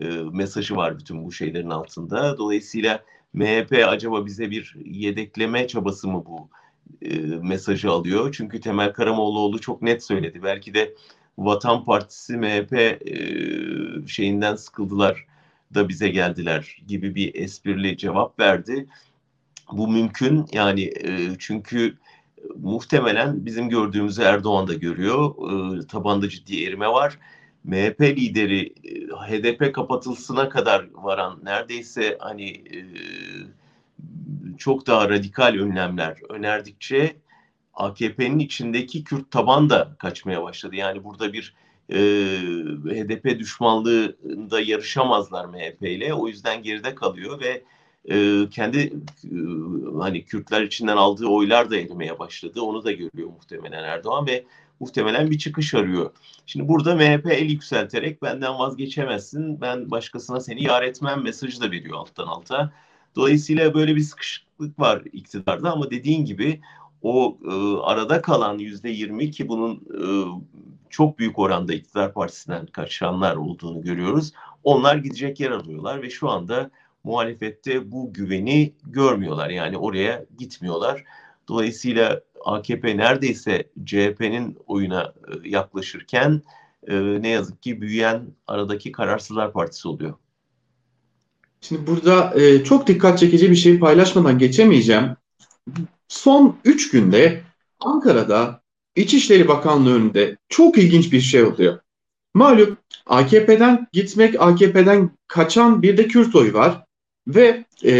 e, 0.00 0.06
mesajı 0.32 0.76
var 0.76 0.98
bütün 0.98 1.24
bu 1.24 1.32
şeylerin 1.32 1.70
altında. 1.70 2.38
Dolayısıyla 2.38 3.04
MHP 3.32 3.84
acaba 3.88 4.26
bize 4.26 4.50
bir 4.50 4.74
yedekleme 4.84 5.66
çabası 5.66 6.08
mı 6.08 6.24
bu 6.26 6.48
e, 7.02 7.18
mesajı 7.42 7.90
alıyor? 7.90 8.34
Çünkü 8.36 8.60
Temel 8.60 8.92
Karamoğluoğlu 8.92 9.60
çok 9.60 9.82
net 9.82 10.04
söyledi. 10.04 10.42
Belki 10.42 10.74
de 10.74 10.94
Vatan 11.38 11.84
Partisi 11.84 12.36
MHP 12.36 12.72
e, 12.72 13.16
şeyinden 14.06 14.56
sıkıldılar 14.56 15.26
da 15.74 15.88
bize 15.88 16.08
geldiler 16.08 16.76
gibi 16.86 17.14
bir 17.14 17.34
esprili 17.34 17.96
cevap 17.98 18.38
verdi. 18.38 18.86
Bu 19.72 19.88
mümkün 19.88 20.46
yani 20.52 20.82
e, 20.82 21.28
çünkü 21.38 21.96
muhtemelen 22.56 23.46
bizim 23.46 23.68
gördüğümüzü 23.68 24.22
Erdoğan 24.22 24.68
da 24.68 24.74
görüyor. 24.74 25.34
E, 25.82 25.86
tabanda 25.86 26.28
ciddi 26.28 26.64
erime 26.64 26.88
var. 26.88 27.18
MHP 27.64 28.00
lideri 28.00 28.74
e, 28.84 29.06
HDP 29.06 29.74
kapatılsına 29.74 30.48
kadar 30.48 30.86
varan 30.92 31.40
neredeyse 31.42 32.16
hani 32.20 32.50
e, 32.50 32.78
çok 34.58 34.86
daha 34.86 35.08
radikal 35.08 35.54
önlemler 35.54 36.16
önerdikçe 36.28 37.16
AKP'nin 37.74 38.38
içindeki 38.38 39.04
Kürt 39.04 39.30
taban 39.30 39.70
da 39.70 39.96
kaçmaya 39.98 40.42
başladı. 40.42 40.76
Yani 40.76 41.04
burada 41.04 41.32
bir 41.32 41.54
e, 41.92 41.98
HDP 42.84 43.38
düşmanlığında 43.38 44.60
yarışamazlar 44.60 45.44
MHP 45.44 45.82
ile. 45.82 46.14
O 46.14 46.28
yüzden 46.28 46.62
geride 46.62 46.94
kalıyor 46.94 47.40
ve 47.40 47.62
e, 48.10 48.48
kendi 48.50 48.78
e, 49.24 49.36
hani 49.98 50.24
Kürtler 50.24 50.62
içinden 50.62 50.96
aldığı 50.96 51.26
oylar 51.26 51.70
da 51.70 51.76
erimeye 51.76 52.18
başladı. 52.18 52.60
Onu 52.60 52.84
da 52.84 52.92
görüyor 52.92 53.28
muhtemelen 53.28 53.84
Erdoğan 53.84 54.26
ve 54.26 54.44
muhtemelen 54.80 55.30
bir 55.30 55.38
çıkış 55.38 55.74
arıyor. 55.74 56.10
Şimdi 56.46 56.68
burada 56.68 56.94
MHP 56.94 57.26
el 57.26 57.50
yükselterek 57.50 58.22
benden 58.22 58.58
vazgeçemezsin, 58.58 59.60
ben 59.60 59.90
başkasına 59.90 60.40
seni 60.40 60.64
yar 60.64 60.82
etmem 60.82 61.22
mesajı 61.22 61.60
da 61.60 61.70
veriyor 61.70 61.98
alttan 61.98 62.26
alta. 62.26 62.72
Dolayısıyla 63.16 63.74
böyle 63.74 63.96
bir 63.96 64.00
sıkışıklık 64.00 64.78
var 64.78 65.02
iktidarda 65.12 65.72
ama 65.72 65.90
dediğin 65.90 66.24
gibi 66.24 66.60
o 67.02 67.38
e, 67.44 67.80
arada 67.82 68.22
kalan 68.22 68.58
yüzde 68.58 68.88
yirmi 68.90 69.30
ki 69.30 69.48
bunun 69.48 69.74
e, 69.74 70.06
çok 70.96 71.18
büyük 71.18 71.38
oranda 71.38 71.74
iktidar 71.74 72.12
partisinden 72.14 72.66
kaçanlar 72.66 73.36
olduğunu 73.36 73.82
görüyoruz. 73.82 74.32
Onlar 74.64 74.96
gidecek 74.96 75.40
yer 75.40 75.50
arıyorlar 75.50 76.02
ve 76.02 76.10
şu 76.10 76.28
anda 76.28 76.70
muhalefette 77.04 77.92
bu 77.92 78.12
güveni 78.12 78.72
görmüyorlar. 78.84 79.50
Yani 79.50 79.78
oraya 79.78 80.24
gitmiyorlar. 80.38 81.04
Dolayısıyla 81.48 82.20
AKP 82.44 82.96
neredeyse 82.96 83.70
CHP'nin 83.84 84.58
oyuna 84.66 85.02
e, 85.02 85.48
yaklaşırken 85.48 86.42
e, 86.88 87.22
ne 87.22 87.28
yazık 87.28 87.62
ki 87.62 87.80
büyüyen 87.80 88.22
aradaki 88.46 88.92
kararsızlar 88.92 89.52
partisi 89.52 89.88
oluyor. 89.88 90.14
Şimdi 91.60 91.86
burada 91.86 92.40
e, 92.40 92.64
çok 92.64 92.86
dikkat 92.86 93.18
çekici 93.18 93.50
bir 93.50 93.56
şey 93.56 93.78
paylaşmadan 93.78 94.38
geçemeyeceğim. 94.38 95.16
Son 96.08 96.56
3 96.64 96.90
günde 96.90 97.42
Ankara'da 97.80 98.65
İçişleri 98.96 99.48
Bakanlığı 99.48 99.94
önünde 99.94 100.36
çok 100.48 100.78
ilginç 100.78 101.12
bir 101.12 101.20
şey 101.20 101.42
oluyor. 101.42 101.78
Malum 102.34 102.76
AKP'den 103.06 103.86
gitmek, 103.92 104.40
AKP'den 104.40 105.10
kaçan 105.26 105.82
bir 105.82 105.96
de 105.96 106.08
Kürt 106.08 106.34
oyu 106.34 106.54
var. 106.54 106.84
Ve 107.28 107.64
e, 107.84 107.98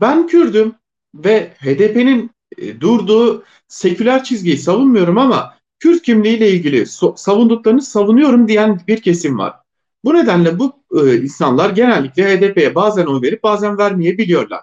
ben 0.00 0.26
Kürdüm 0.26 0.74
ve 1.14 1.52
HDP'nin 1.58 2.30
e, 2.58 2.80
durduğu 2.80 3.44
seküler 3.68 4.24
çizgiyi 4.24 4.58
savunmuyorum 4.58 5.18
ama 5.18 5.54
Kürt 5.78 6.02
kimliğiyle 6.02 6.50
ilgili 6.50 6.86
so 6.86 7.14
savunduklarını 7.16 7.82
savunuyorum 7.82 8.48
diyen 8.48 8.80
bir 8.88 9.02
kesim 9.02 9.38
var. 9.38 9.54
Bu 10.04 10.14
nedenle 10.14 10.58
bu 10.58 10.82
e, 11.00 11.16
insanlar 11.16 11.70
genellikle 11.70 12.24
HDP'ye 12.24 12.74
bazen 12.74 13.06
oy 13.06 13.22
verip 13.22 13.42
bazen 13.42 13.78
vermeyebiliyorlar. 13.78 14.60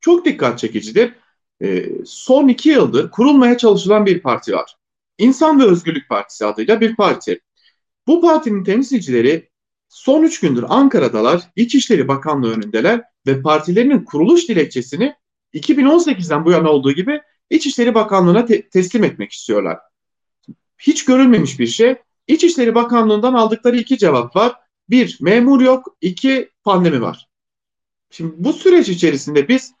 Çok 0.00 0.24
dikkat 0.24 0.58
çekicidir. 0.58 1.14
E, 1.62 1.88
son 2.04 2.48
iki 2.48 2.68
yıldır 2.68 3.10
kurulmaya 3.10 3.58
çalışılan 3.58 4.06
bir 4.06 4.20
parti 4.20 4.52
var. 4.52 4.76
İnsan 5.20 5.60
ve 5.60 5.64
Özgürlük 5.64 6.08
Partisi 6.08 6.46
adıyla 6.46 6.80
bir 6.80 6.96
parti. 6.96 7.40
Bu 8.06 8.20
partinin 8.20 8.64
temsilcileri 8.64 9.50
son 9.88 10.22
üç 10.22 10.40
gündür 10.40 10.64
Ankara'dalar, 10.68 11.42
İçişleri 11.56 12.08
Bakanlığı 12.08 12.52
önündeler 12.52 13.02
ve 13.26 13.42
partilerinin 13.42 14.04
kuruluş 14.04 14.48
dilekçesini 14.48 15.14
2018'den 15.54 16.44
bu 16.44 16.50
yana 16.50 16.70
olduğu 16.70 16.92
gibi 16.92 17.20
İçişleri 17.50 17.94
Bakanlığı'na 17.94 18.44
te- 18.44 18.68
teslim 18.68 19.04
etmek 19.04 19.32
istiyorlar. 19.32 19.78
Hiç 20.78 21.04
görülmemiş 21.04 21.58
bir 21.58 21.66
şey. 21.66 21.96
İçişleri 22.26 22.74
Bakanlığı'ndan 22.74 23.34
aldıkları 23.34 23.76
iki 23.76 23.98
cevap 23.98 24.36
var. 24.36 24.54
Bir, 24.90 25.18
memur 25.20 25.60
yok. 25.60 25.96
iki 26.00 26.50
pandemi 26.64 27.02
var. 27.02 27.28
Şimdi 28.10 28.34
bu 28.36 28.52
süreç 28.52 28.88
içerisinde 28.88 29.48
biz 29.48 29.72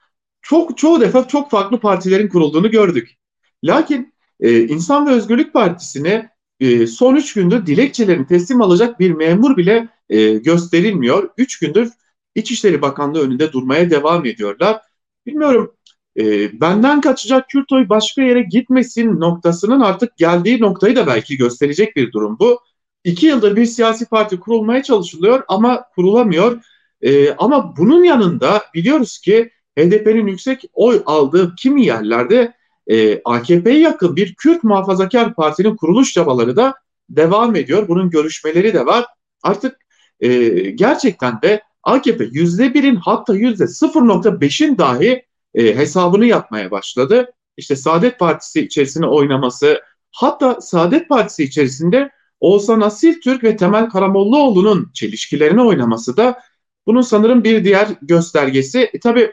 çok 0.42 0.78
çoğu 0.78 1.00
defa 1.00 1.28
çok 1.28 1.50
farklı 1.50 1.80
partilerin 1.80 2.28
kurulduğunu 2.28 2.70
gördük. 2.70 3.18
Lakin 3.64 4.14
e, 4.40 4.68
İnsan 4.68 5.06
ve 5.06 5.10
Özgürlük 5.10 5.52
Partisi'ne 5.52 6.30
e, 6.60 6.86
son 6.86 7.16
üç 7.16 7.34
gündür 7.34 7.66
dilekçelerini 7.66 8.26
teslim 8.26 8.62
alacak 8.62 9.00
bir 9.00 9.10
memur 9.10 9.56
bile 9.56 9.88
e, 10.08 10.32
gösterilmiyor. 10.32 11.30
Üç 11.36 11.58
gündür 11.58 11.90
İçişleri 12.34 12.82
Bakanlığı 12.82 13.20
önünde 13.20 13.52
durmaya 13.52 13.90
devam 13.90 14.26
ediyorlar. 14.26 14.80
Bilmiyorum 15.26 15.72
e, 16.16 16.60
benden 16.60 17.00
kaçacak 17.00 17.48
Kürt 17.48 17.72
oy 17.72 17.88
başka 17.88 18.22
yere 18.22 18.42
gitmesin 18.42 19.20
noktasının 19.20 19.80
artık 19.80 20.16
geldiği 20.16 20.60
noktayı 20.60 20.96
da 20.96 21.06
belki 21.06 21.36
gösterecek 21.36 21.96
bir 21.96 22.12
durum 22.12 22.36
bu. 22.38 22.60
İki 23.04 23.26
yıldır 23.26 23.56
bir 23.56 23.66
siyasi 23.66 24.06
parti 24.06 24.40
kurulmaya 24.40 24.82
çalışılıyor 24.82 25.42
ama 25.48 25.84
kurulamıyor. 25.94 26.62
E, 27.02 27.32
ama 27.32 27.76
bunun 27.76 28.04
yanında 28.04 28.62
biliyoruz 28.74 29.18
ki 29.18 29.50
HDP'nin 29.78 30.26
yüksek 30.26 30.64
oy 30.72 31.02
aldığı 31.06 31.54
kimi 31.54 31.86
yerlerde 31.86 32.54
e, 32.90 33.20
AKP'ye 33.24 33.78
yakın 33.78 34.16
bir 34.16 34.34
Kürt 34.34 34.64
muhafazakar 34.64 35.34
partinin 35.34 35.76
kuruluş 35.76 36.12
çabaları 36.12 36.56
da 36.56 36.74
devam 37.08 37.56
ediyor. 37.56 37.88
Bunun 37.88 38.10
görüşmeleri 38.10 38.74
de 38.74 38.86
var. 38.86 39.06
Artık 39.42 39.76
e, 40.20 40.48
gerçekten 40.70 41.42
de 41.42 41.62
AKP 41.82 42.24
yüzde 42.32 42.74
birin 42.74 42.96
hatta 42.96 43.34
yüzde 43.34 43.64
0.5'in 43.64 44.78
dahi 44.78 45.26
e, 45.54 45.76
hesabını 45.76 46.26
yapmaya 46.26 46.70
başladı. 46.70 47.32
İşte 47.56 47.76
Saadet 47.76 48.18
Partisi 48.18 48.60
içerisine 48.60 49.06
oynaması, 49.06 49.82
hatta 50.12 50.60
Saadet 50.60 51.08
Partisi 51.08 51.44
içerisinde 51.44 52.10
Oğuzhan 52.40 52.80
Asil 52.80 53.20
Türk 53.20 53.44
ve 53.44 53.56
Temel 53.56 53.88
Karamollaoğlu'nun 53.88 54.90
çelişkilerini 54.94 55.62
oynaması 55.62 56.16
da 56.16 56.40
bunun 56.86 57.00
sanırım 57.00 57.44
bir 57.44 57.64
diğer 57.64 57.88
göstergesi. 58.02 58.90
E, 58.92 59.00
tabii 59.00 59.32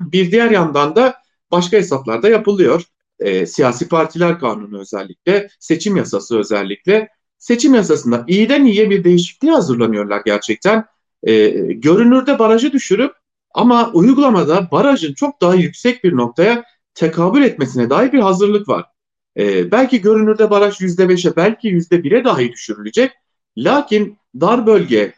bir 0.00 0.32
diğer 0.32 0.50
yandan 0.50 0.96
da 0.96 1.14
başka 1.50 1.76
hesaplar 1.76 2.22
da 2.22 2.28
yapılıyor. 2.28 2.91
E, 3.22 3.46
siyasi 3.46 3.88
partiler 3.88 4.38
kanunu 4.38 4.80
özellikle, 4.80 5.48
seçim 5.60 5.96
yasası 5.96 6.38
özellikle. 6.38 7.08
Seçim 7.38 7.74
yasasında 7.74 8.24
iyiden 8.28 8.64
iyiye 8.64 8.90
bir 8.90 9.04
değişikliği 9.04 9.50
hazırlanıyorlar 9.50 10.22
gerçekten. 10.24 10.84
E, 11.22 11.48
görünürde 11.72 12.38
barajı 12.38 12.72
düşürüp 12.72 13.12
ama 13.54 13.90
uygulamada 13.92 14.70
barajın 14.70 15.14
çok 15.14 15.40
daha 15.40 15.54
yüksek 15.54 16.04
bir 16.04 16.16
noktaya 16.16 16.64
tekabül 16.94 17.42
etmesine 17.42 17.90
dair 17.90 18.12
bir 18.12 18.18
hazırlık 18.18 18.68
var. 18.68 18.84
E, 19.38 19.70
belki 19.70 20.00
görünürde 20.00 20.50
baraj 20.50 20.80
%5'e 20.80 21.36
belki 21.36 21.68
%1'e 21.68 22.24
dahi 22.24 22.52
düşürülecek. 22.52 23.12
Lakin 23.56 24.18
dar 24.40 24.66
bölge 24.66 25.14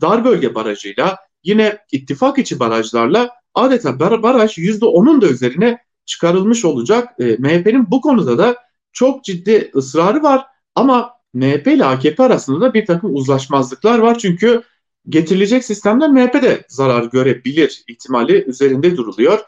dar 0.00 0.24
bölge 0.24 0.54
barajıyla 0.54 1.16
yine 1.44 1.78
ittifak 1.92 2.38
içi 2.38 2.60
barajlarla 2.60 3.30
adeta 3.54 4.00
baraj 4.00 4.58
%10'un 4.58 5.20
da 5.20 5.28
üzerine 5.28 5.78
çıkarılmış 6.06 6.64
olacak. 6.64 7.20
E, 7.20 7.24
MHP'nin 7.24 7.90
bu 7.90 8.00
konuda 8.00 8.38
da 8.38 8.56
çok 8.92 9.24
ciddi 9.24 9.70
ısrarı 9.74 10.22
var 10.22 10.46
ama 10.74 11.12
MHP 11.34 11.66
ile 11.66 11.84
AKP 11.84 12.22
arasında 12.22 12.60
da 12.60 12.74
bir 12.74 12.86
takım 12.86 13.14
uzlaşmazlıklar 13.14 13.98
var. 13.98 14.18
Çünkü 14.18 14.62
getirilecek 15.08 15.64
sistemden 15.64 16.12
MHP 16.12 16.42
de 16.42 16.64
zarar 16.68 17.04
görebilir 17.04 17.84
ihtimali 17.88 18.44
üzerinde 18.44 18.96
duruluyor. 18.96 19.38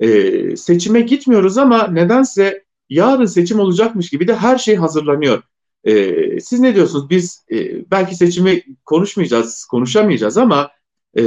E, 0.00 0.56
seçime 0.56 1.00
gitmiyoruz 1.00 1.58
ama 1.58 1.86
nedense 1.86 2.64
yarın 2.88 3.26
seçim 3.26 3.60
olacakmış 3.60 4.10
gibi 4.10 4.28
de 4.28 4.36
her 4.36 4.58
şey 4.58 4.76
hazırlanıyor. 4.76 5.42
E, 5.84 6.40
siz 6.40 6.60
ne 6.60 6.74
diyorsunuz? 6.74 7.10
Biz 7.10 7.44
e, 7.52 7.90
belki 7.90 8.14
seçimi 8.14 8.62
konuşmayacağız, 8.84 9.64
konuşamayacağız 9.64 10.38
ama 10.38 10.70
e, 11.14 11.22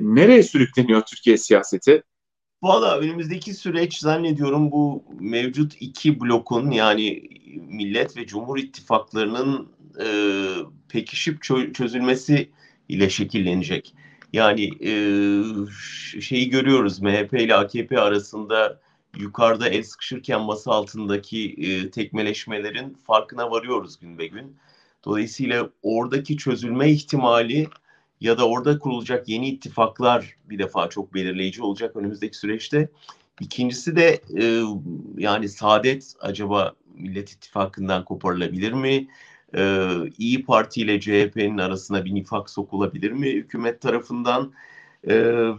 nereye 0.00 0.42
sürükleniyor 0.42 1.02
Türkiye 1.02 1.36
siyaseti? 1.36 2.02
Valla 2.62 2.98
önümüzdeki 2.98 3.54
süreç 3.54 3.98
zannediyorum 3.98 4.70
bu 4.70 5.04
mevcut 5.20 5.76
iki 5.80 6.20
blokun 6.20 6.70
yani 6.70 7.22
Millet 7.56 8.16
ve 8.16 8.26
Cumhur 8.26 8.58
İttifaklarının 8.58 9.68
e, 10.00 10.06
pekişip 10.88 11.42
çözülmesi 11.74 12.50
ile 12.88 13.10
şekillenecek. 13.10 13.94
Yani 14.32 14.70
e, 14.80 14.92
şeyi 16.20 16.50
görüyoruz 16.50 17.00
MHP 17.00 17.32
ile 17.32 17.54
AKP 17.54 18.00
arasında 18.00 18.80
yukarıda 19.18 19.68
el 19.68 19.82
sıkışırken 19.82 20.40
masa 20.40 20.72
altındaki 20.72 21.54
e, 21.58 21.90
tekmeleşmelerin 21.90 22.94
farkına 23.06 23.50
varıyoruz 23.50 23.98
gün 24.00 24.18
be 24.18 24.26
gün. 24.26 24.56
Dolayısıyla 25.04 25.70
oradaki 25.82 26.36
çözülme 26.36 26.90
ihtimali 26.90 27.68
ya 28.22 28.38
da 28.38 28.48
orada 28.48 28.78
kurulacak 28.78 29.28
yeni 29.28 29.48
ittifaklar 29.48 30.36
bir 30.44 30.58
defa 30.58 30.88
çok 30.88 31.14
belirleyici 31.14 31.62
olacak 31.62 31.96
önümüzdeki 31.96 32.36
süreçte. 32.36 32.88
İkincisi 33.40 33.96
de 33.96 34.20
e, 34.38 34.62
yani 35.18 35.48
Saadet 35.48 36.14
acaba 36.20 36.72
Millet 36.94 37.30
İttifakı'ndan 37.30 38.04
koparılabilir 38.04 38.72
mi? 38.72 39.08
e, 39.56 39.88
İyi 40.18 40.44
Parti 40.44 40.80
ile 40.80 41.00
CHP'nin 41.00 41.58
arasına 41.58 42.04
bir 42.04 42.14
nifak 42.14 42.50
sokulabilir 42.50 43.10
mi 43.10 43.30
hükümet 43.30 43.80
tarafından 43.80 44.52
e, 45.04 45.14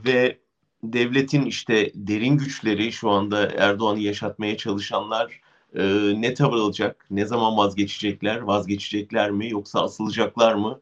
ve 0.05 0.37
devletin 0.83 1.45
işte 1.45 1.91
derin 1.95 2.37
güçleri 2.37 2.91
şu 2.91 3.09
anda 3.09 3.51
Erdoğan'ı 3.57 3.99
yaşatmaya 3.99 4.57
çalışanlar 4.57 5.41
e, 5.75 5.83
ne 6.21 6.33
tavır 6.33 6.57
alacak, 6.57 7.05
ne 7.11 7.25
zaman 7.25 7.57
vazgeçecekler, 7.57 8.39
vazgeçecekler 8.39 9.31
mi 9.31 9.49
yoksa 9.49 9.83
asılacaklar 9.83 10.55
mı? 10.55 10.79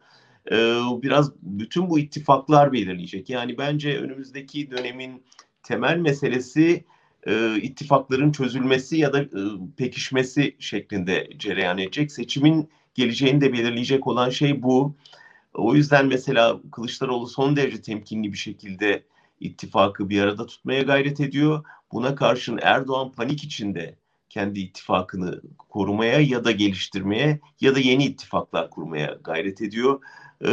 E, 0.51 0.55
biraz 1.01 1.31
bütün 1.41 1.89
bu 1.89 1.99
ittifaklar 1.99 2.73
belirleyecek. 2.73 3.29
Yani 3.29 3.57
bence 3.57 3.97
önümüzdeki 3.97 4.71
dönemin 4.71 5.23
temel 5.63 5.97
meselesi 5.97 6.83
e, 7.27 7.61
ittifakların 7.61 8.31
çözülmesi 8.31 8.97
ya 8.97 9.13
da 9.13 9.21
e, 9.21 9.29
pekişmesi 9.77 10.55
şeklinde 10.59 11.29
cereyan 11.37 11.77
edecek. 11.77 12.11
Seçimin 12.11 12.69
geleceğini 12.95 13.41
de 13.41 13.53
belirleyecek 13.53 14.07
olan 14.07 14.29
şey 14.29 14.63
bu. 14.63 14.95
O 15.53 15.75
yüzden 15.75 16.07
mesela 16.07 16.59
Kılıçdaroğlu 16.71 17.27
son 17.27 17.55
derece 17.55 17.81
temkinli 17.81 18.33
bir 18.33 18.37
şekilde 18.37 19.03
ittifakı 19.39 20.09
bir 20.09 20.21
arada 20.21 20.45
tutmaya 20.45 20.81
gayret 20.81 21.19
ediyor. 21.19 21.63
Buna 21.91 22.15
karşın 22.15 22.59
Erdoğan 22.61 23.11
panik 23.11 23.43
içinde 23.43 23.95
kendi 24.29 24.59
ittifakını 24.59 25.41
korumaya 25.57 26.19
ya 26.19 26.43
da 26.43 26.51
geliştirmeye 26.51 27.39
ya 27.61 27.75
da 27.75 27.79
yeni 27.79 28.05
ittifaklar 28.05 28.69
kurmaya 28.69 29.17
gayret 29.23 29.61
ediyor. 29.61 30.01
Ee, 30.45 30.49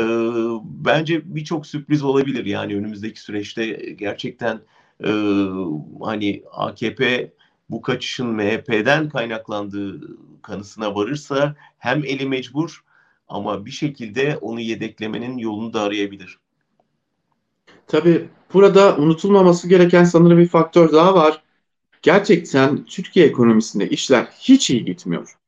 bence 0.64 1.34
birçok 1.34 1.66
sürpriz 1.66 2.02
olabilir 2.02 2.44
yani 2.44 2.76
önümüzdeki 2.76 3.20
süreçte 3.20 3.66
gerçekten 3.98 4.60
e, 5.04 5.10
hani 6.00 6.42
AKP 6.52 7.32
bu 7.70 7.82
kaçışın 7.82 8.26
MHP'den 8.26 9.08
kaynaklandığı 9.08 10.00
kanısına 10.42 10.94
varırsa 10.94 11.56
hem 11.78 12.04
eli 12.04 12.28
mecbur 12.28 12.84
ama 13.28 13.66
bir 13.66 13.70
şekilde 13.70 14.36
onu 14.36 14.60
yedeklemenin 14.60 15.38
yolunu 15.38 15.72
da 15.72 15.80
arayabilir. 15.80 16.38
Tabii 17.86 18.28
burada 18.54 18.96
unutulmaması 18.96 19.68
gereken 19.68 20.04
sanırım 20.04 20.38
bir 20.38 20.48
faktör 20.48 20.92
daha 20.92 21.14
var. 21.14 21.42
Gerçekten 22.02 22.84
Türkiye 22.84 23.26
ekonomisinde 23.26 23.88
işler 23.88 24.28
hiç 24.40 24.70
iyi 24.70 24.84
gitmiyor. 24.84 25.38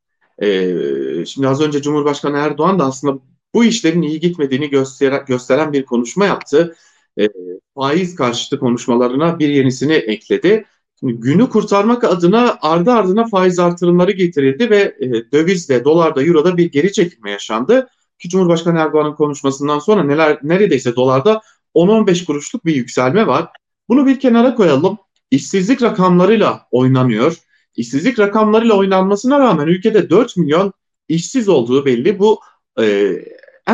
Ee, 0.42 1.26
şimdi 1.26 1.48
az 1.48 1.60
önce 1.60 1.82
Cumhurbaşkanı 1.82 2.36
Erdoğan 2.36 2.78
da 2.78 2.84
aslında 2.84 3.18
bu 3.54 3.64
işlerin 3.64 4.02
iyi 4.02 4.20
gitmediğini 4.20 4.70
gösteren, 4.70 5.24
gösteren 5.26 5.72
bir 5.72 5.84
konuşma 5.84 6.26
yaptı. 6.26 6.76
Ee, 7.20 7.28
faiz 7.74 8.14
karşıtı 8.14 8.58
konuşmalarına 8.58 9.38
bir 9.38 9.48
yenisini 9.48 9.92
ekledi. 9.92 10.64
Şimdi 11.00 11.12
günü 11.14 11.48
kurtarmak 11.48 12.04
adına 12.04 12.58
ardı 12.62 12.90
ardına 12.90 13.26
faiz 13.26 13.58
artırımları 13.58 14.12
getirildi 14.12 14.70
ve 14.70 14.96
e, 15.00 15.32
dövizde, 15.32 15.84
dolarda, 15.84 16.24
euroda 16.24 16.56
bir 16.56 16.72
geri 16.72 16.92
çekilme 16.92 17.30
yaşandı. 17.30 17.88
Ki 18.18 18.28
Cumhurbaşkanı 18.28 18.78
Erdoğan'ın 18.78 19.14
konuşmasından 19.14 19.78
sonra 19.78 20.02
neler 20.02 20.38
neredeyse 20.42 20.96
dolarda 20.96 21.42
10-15 21.74 22.24
kuruşluk 22.24 22.64
bir 22.64 22.74
yükselme 22.74 23.26
var. 23.26 23.48
Bunu 23.88 24.06
bir 24.06 24.20
kenara 24.20 24.54
koyalım. 24.54 24.98
İşsizlik 25.30 25.82
rakamlarıyla 25.82 26.66
oynanıyor. 26.70 27.36
İşsizlik 27.76 28.18
rakamlarıyla 28.18 28.74
oynanmasına 28.74 29.40
rağmen 29.40 29.66
ülkede 29.66 30.10
4 30.10 30.36
milyon 30.36 30.72
işsiz 31.08 31.48
olduğu 31.48 31.84
belli. 31.84 32.18
Bu 32.18 32.40
e, 32.80 33.12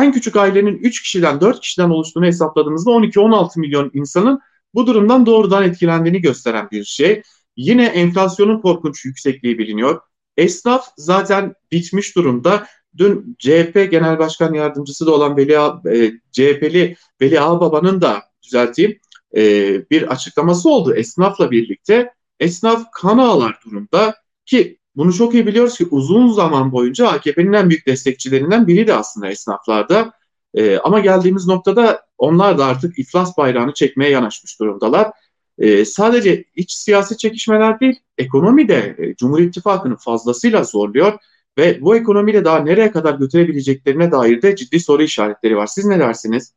en 0.03 0.11
küçük 0.11 0.35
ailenin 0.35 0.77
3 0.77 1.01
kişiden 1.01 1.41
4 1.41 1.61
kişiden 1.61 1.89
oluştuğunu 1.89 2.25
hesapladığımızda 2.25 2.91
12-16 2.91 3.59
milyon 3.59 3.91
insanın 3.93 4.39
bu 4.73 4.87
durumdan 4.87 5.25
doğrudan 5.25 5.63
etkilendiğini 5.63 6.21
gösteren 6.21 6.67
bir 6.71 6.83
şey. 6.83 7.21
Yine 7.55 7.85
enflasyonun 7.85 8.61
korkunç 8.61 9.05
yüksekliği 9.05 9.57
biliniyor. 9.57 10.01
Esnaf 10.37 10.87
zaten 10.97 11.53
bitmiş 11.71 12.15
durumda. 12.15 12.67
Dün 12.97 13.35
CHP 13.39 13.87
Genel 13.91 14.19
Başkan 14.19 14.53
Yardımcısı 14.53 15.05
da 15.05 15.11
olan 15.11 15.37
Veli 15.37 15.53
e, 15.53 16.11
CHP'li 16.31 16.95
Veli 17.21 17.41
Ağbaba'nın 17.41 18.01
da 18.01 18.23
düzelteyim 18.43 18.99
e, 19.35 19.41
bir 19.89 20.11
açıklaması 20.11 20.69
oldu 20.69 20.95
esnafla 20.95 21.51
birlikte. 21.51 22.13
Esnaf 22.39 22.91
kan 22.91 23.17
ağlar 23.17 23.59
durumda 23.65 24.15
ki 24.45 24.79
bunu 24.97 25.13
çok 25.13 25.33
iyi 25.33 25.47
biliyoruz 25.47 25.77
ki 25.77 25.87
uzun 25.91 26.31
zaman 26.31 26.71
boyunca 26.71 27.07
AKP'nin 27.07 27.53
en 27.53 27.69
büyük 27.69 27.87
destekçilerinden 27.87 28.67
biri 28.67 28.87
de 28.87 28.93
aslında 28.93 29.27
esnaflarda. 29.27 30.13
E, 30.53 30.77
ama 30.77 30.99
geldiğimiz 30.99 31.47
noktada 31.47 32.05
onlar 32.17 32.57
da 32.57 32.65
artık 32.65 32.99
iflas 32.99 33.37
bayrağını 33.37 33.73
çekmeye 33.73 34.11
yanaşmış 34.11 34.59
durumdalar. 34.59 35.11
E, 35.57 35.85
sadece 35.85 36.43
iç 36.55 36.71
siyasi 36.71 37.17
çekişmeler 37.17 37.79
değil, 37.79 37.99
ekonomi 38.17 38.67
de 38.67 38.95
e, 38.97 39.15
Cumhur 39.15 39.39
İttifakı'nı 39.39 39.97
fazlasıyla 39.97 40.63
zorluyor 40.63 41.13
ve 41.57 41.81
bu 41.81 41.95
ekonomiyle 41.95 42.45
daha 42.45 42.59
nereye 42.59 42.91
kadar 42.91 43.13
götürebileceklerine 43.13 44.11
dair 44.11 44.41
de 44.41 44.55
ciddi 44.55 44.79
soru 44.79 45.03
işaretleri 45.03 45.57
var. 45.57 45.67
Siz 45.67 45.85
ne 45.85 45.99
dersiniz? 45.99 46.53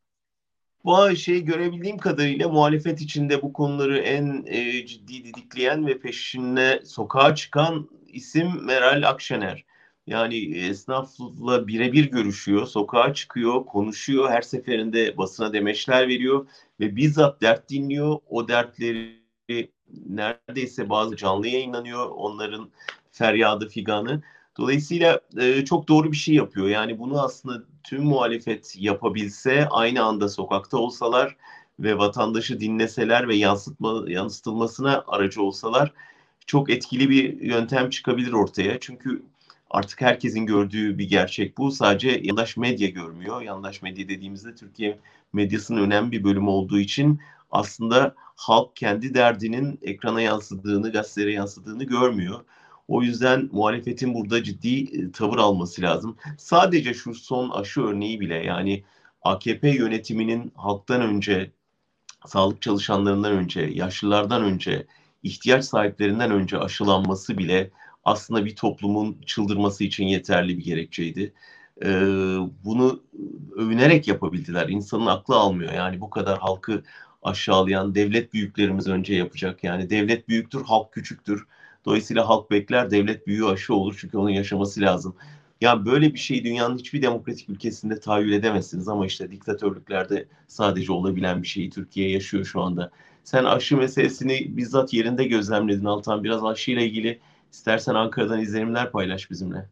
Bu 0.85 1.17
şey 1.17 1.45
görebildiğim 1.45 1.99
kadarıyla 1.99 2.49
muhalefet 2.49 3.01
içinde 3.01 3.43
bu 3.43 3.53
konuları 3.53 3.99
en 3.99 4.45
e, 4.47 4.87
ciddi 4.87 5.25
didikleyen 5.25 5.87
ve 5.87 5.99
peşine 5.99 6.81
sokağa 6.85 7.35
çıkan 7.35 7.89
isim 8.13 8.65
Meral 8.65 9.09
Akşener. 9.09 9.65
Yani 10.07 10.59
esnafla 10.59 11.69
birebir 11.69 12.11
görüşüyor, 12.11 12.67
sokağa 12.67 13.15
çıkıyor, 13.15 13.67
konuşuyor, 13.67 14.31
her 14.31 14.43
seferinde 14.43 15.17
basına 15.17 15.53
demeçler 15.53 16.09
veriyor 16.09 16.47
ve 16.81 16.97
bizzat 16.97 17.43
dert 17.43 17.71
dinliyor. 17.71 18.19
O 18.29 18.49
dertleri 18.49 19.21
neredeyse 20.09 20.89
bazı 20.89 21.17
canlı 21.17 21.49
yayınlanıyor 21.49 22.11
onların 22.11 22.71
feryadı 23.13 23.69
figanı. 23.69 24.23
Dolayısıyla 24.59 25.21
e, 25.41 25.65
çok 25.65 25.89
doğru 25.89 26.13
bir 26.13 26.17
şey 26.17 26.35
yapıyor. 26.35 26.69
Yani 26.69 26.99
bunu 26.99 27.23
aslında 27.23 27.65
tüm 27.85 28.05
muhalefet 28.05 28.75
yapabilse, 28.79 29.69
aynı 29.69 30.05
anda 30.05 30.29
sokakta 30.29 30.79
olsalar 30.79 31.37
ve 31.81 31.99
vatandaşı 31.99 32.61
dinleseler 32.61 33.29
ve 33.29 33.37
yansıtma, 33.37 34.05
yansıtılmasına 34.07 35.05
aracı 35.07 35.43
olsalar 35.43 35.93
çok 36.47 36.71
etkili 36.71 37.11
bir 37.11 37.41
yöntem 37.41 37.91
çıkabilir 37.91 38.33
ortaya. 38.33 38.81
Çünkü 38.81 39.23
artık 39.71 40.01
herkesin 40.01 40.47
gördüğü 40.47 40.99
bir 40.99 41.09
gerçek 41.09 41.59
bu. 41.59 41.73
Sadece 41.73 42.21
yandaş 42.23 42.57
medya 42.57 42.89
görmüyor. 42.89 43.43
Yandaş 43.43 43.83
medya 43.83 44.09
dediğimizde 44.09 44.55
Türkiye 44.55 44.99
medyasının 45.33 45.83
önemli 45.83 46.13
bir 46.13 46.25
bölümü 46.25 46.49
olduğu 46.49 46.79
için 46.79 47.21
aslında 47.51 48.15
halk 48.17 48.77
kendi 48.77 49.15
derdinin 49.15 49.79
ekrana 49.83 50.21
yansıdığını, 50.21 50.93
gazetelere 50.93 51.33
yansıdığını 51.33 51.85
görmüyor. 51.85 52.41
O 52.89 53.03
yüzden 53.03 53.49
muhalefetin 53.53 54.15
burada 54.15 54.43
ciddi 54.43 54.99
e, 54.99 55.13
tavır 55.13 55.39
alması 55.39 55.83
lazım. 55.83 56.17
Sadece 56.39 56.95
şu 56.95 57.15
son 57.15 57.51
aşı 57.51 57.81
örneği 57.81 58.21
bile 58.21 58.35
yani 58.35 58.85
AKP 59.23 59.69
yönetiminin 59.71 60.53
halktan 60.57 61.03
önce, 61.03 61.51
sağlık 62.27 62.63
çalışanlarından 62.63 63.33
önce, 63.33 63.61
yaşlılardan 63.61 64.43
önce, 64.43 64.87
ihtiyaç 65.23 65.65
sahiplerinden 65.65 66.31
önce 66.31 66.59
aşılanması 66.59 67.39
bile 67.39 67.71
aslında 68.05 68.45
bir 68.45 68.57
toplumun 68.57 69.19
çıldırması 69.27 69.85
için 69.85 70.05
yeterli 70.05 70.59
bir 70.59 70.65
gerekçeydi. 70.65 71.33
Ee, 71.85 71.89
bunu 72.65 73.03
övünerek 73.57 74.09
yapabildiler. 74.09 74.69
İnsanın 74.69 75.07
aklı 75.07 75.37
almıyor. 75.37 75.73
Yani 75.73 76.01
bu 76.01 76.11
kadar 76.11 76.39
halkı 76.39 76.83
aşağılayan 77.23 77.95
devlet 77.95 78.33
büyüklerimiz 78.33 78.89
önce 78.89 79.15
yapacak. 79.15 79.65
Yani 79.65 79.91
devlet 79.91 80.29
büyüktür, 80.29 80.65
halk 80.65 80.93
küçüktür. 80.93 81.47
Dolayısıyla 81.85 82.29
halk 82.29 82.51
bekler, 82.51 82.91
devlet 82.91 83.27
büyüğü 83.27 83.47
aşı 83.47 83.75
olur 83.75 83.97
çünkü 84.01 84.19
onun 84.19 84.31
yaşaması 84.31 84.81
lazım. 84.81 85.15
Yani 85.61 85.87
böyle 85.87 86.15
bir 86.15 86.19
şey 86.19 86.45
dünyanın 86.45 86.79
hiçbir 86.79 87.03
demokratik 87.03 87.51
ülkesinde 87.51 88.01
tahayyül 88.01 88.33
edemezsiniz 88.33 88.89
ama 88.89 89.07
işte 89.07 89.31
diktatörlüklerde 89.31 90.29
sadece 90.49 90.93
olabilen 90.93 91.43
bir 91.43 91.49
şeyi 91.49 91.71
Türkiye 91.71 92.11
yaşıyor 92.11 92.45
şu 92.45 92.63
anda. 92.63 92.91
Sen 93.25 93.45
aşı 93.45 93.77
meselesini 93.77 94.57
bizzat 94.57 94.93
yerinde 94.93 95.25
gözlemledin 95.25 95.85
Altan. 95.85 96.25
Biraz 96.25 96.45
aşıyla 96.45 96.83
ilgili 96.83 97.19
istersen 97.53 97.95
Ankara'dan 97.95 98.41
izlenimler 98.41 98.91
paylaş 98.91 99.31
bizimle. 99.31 99.69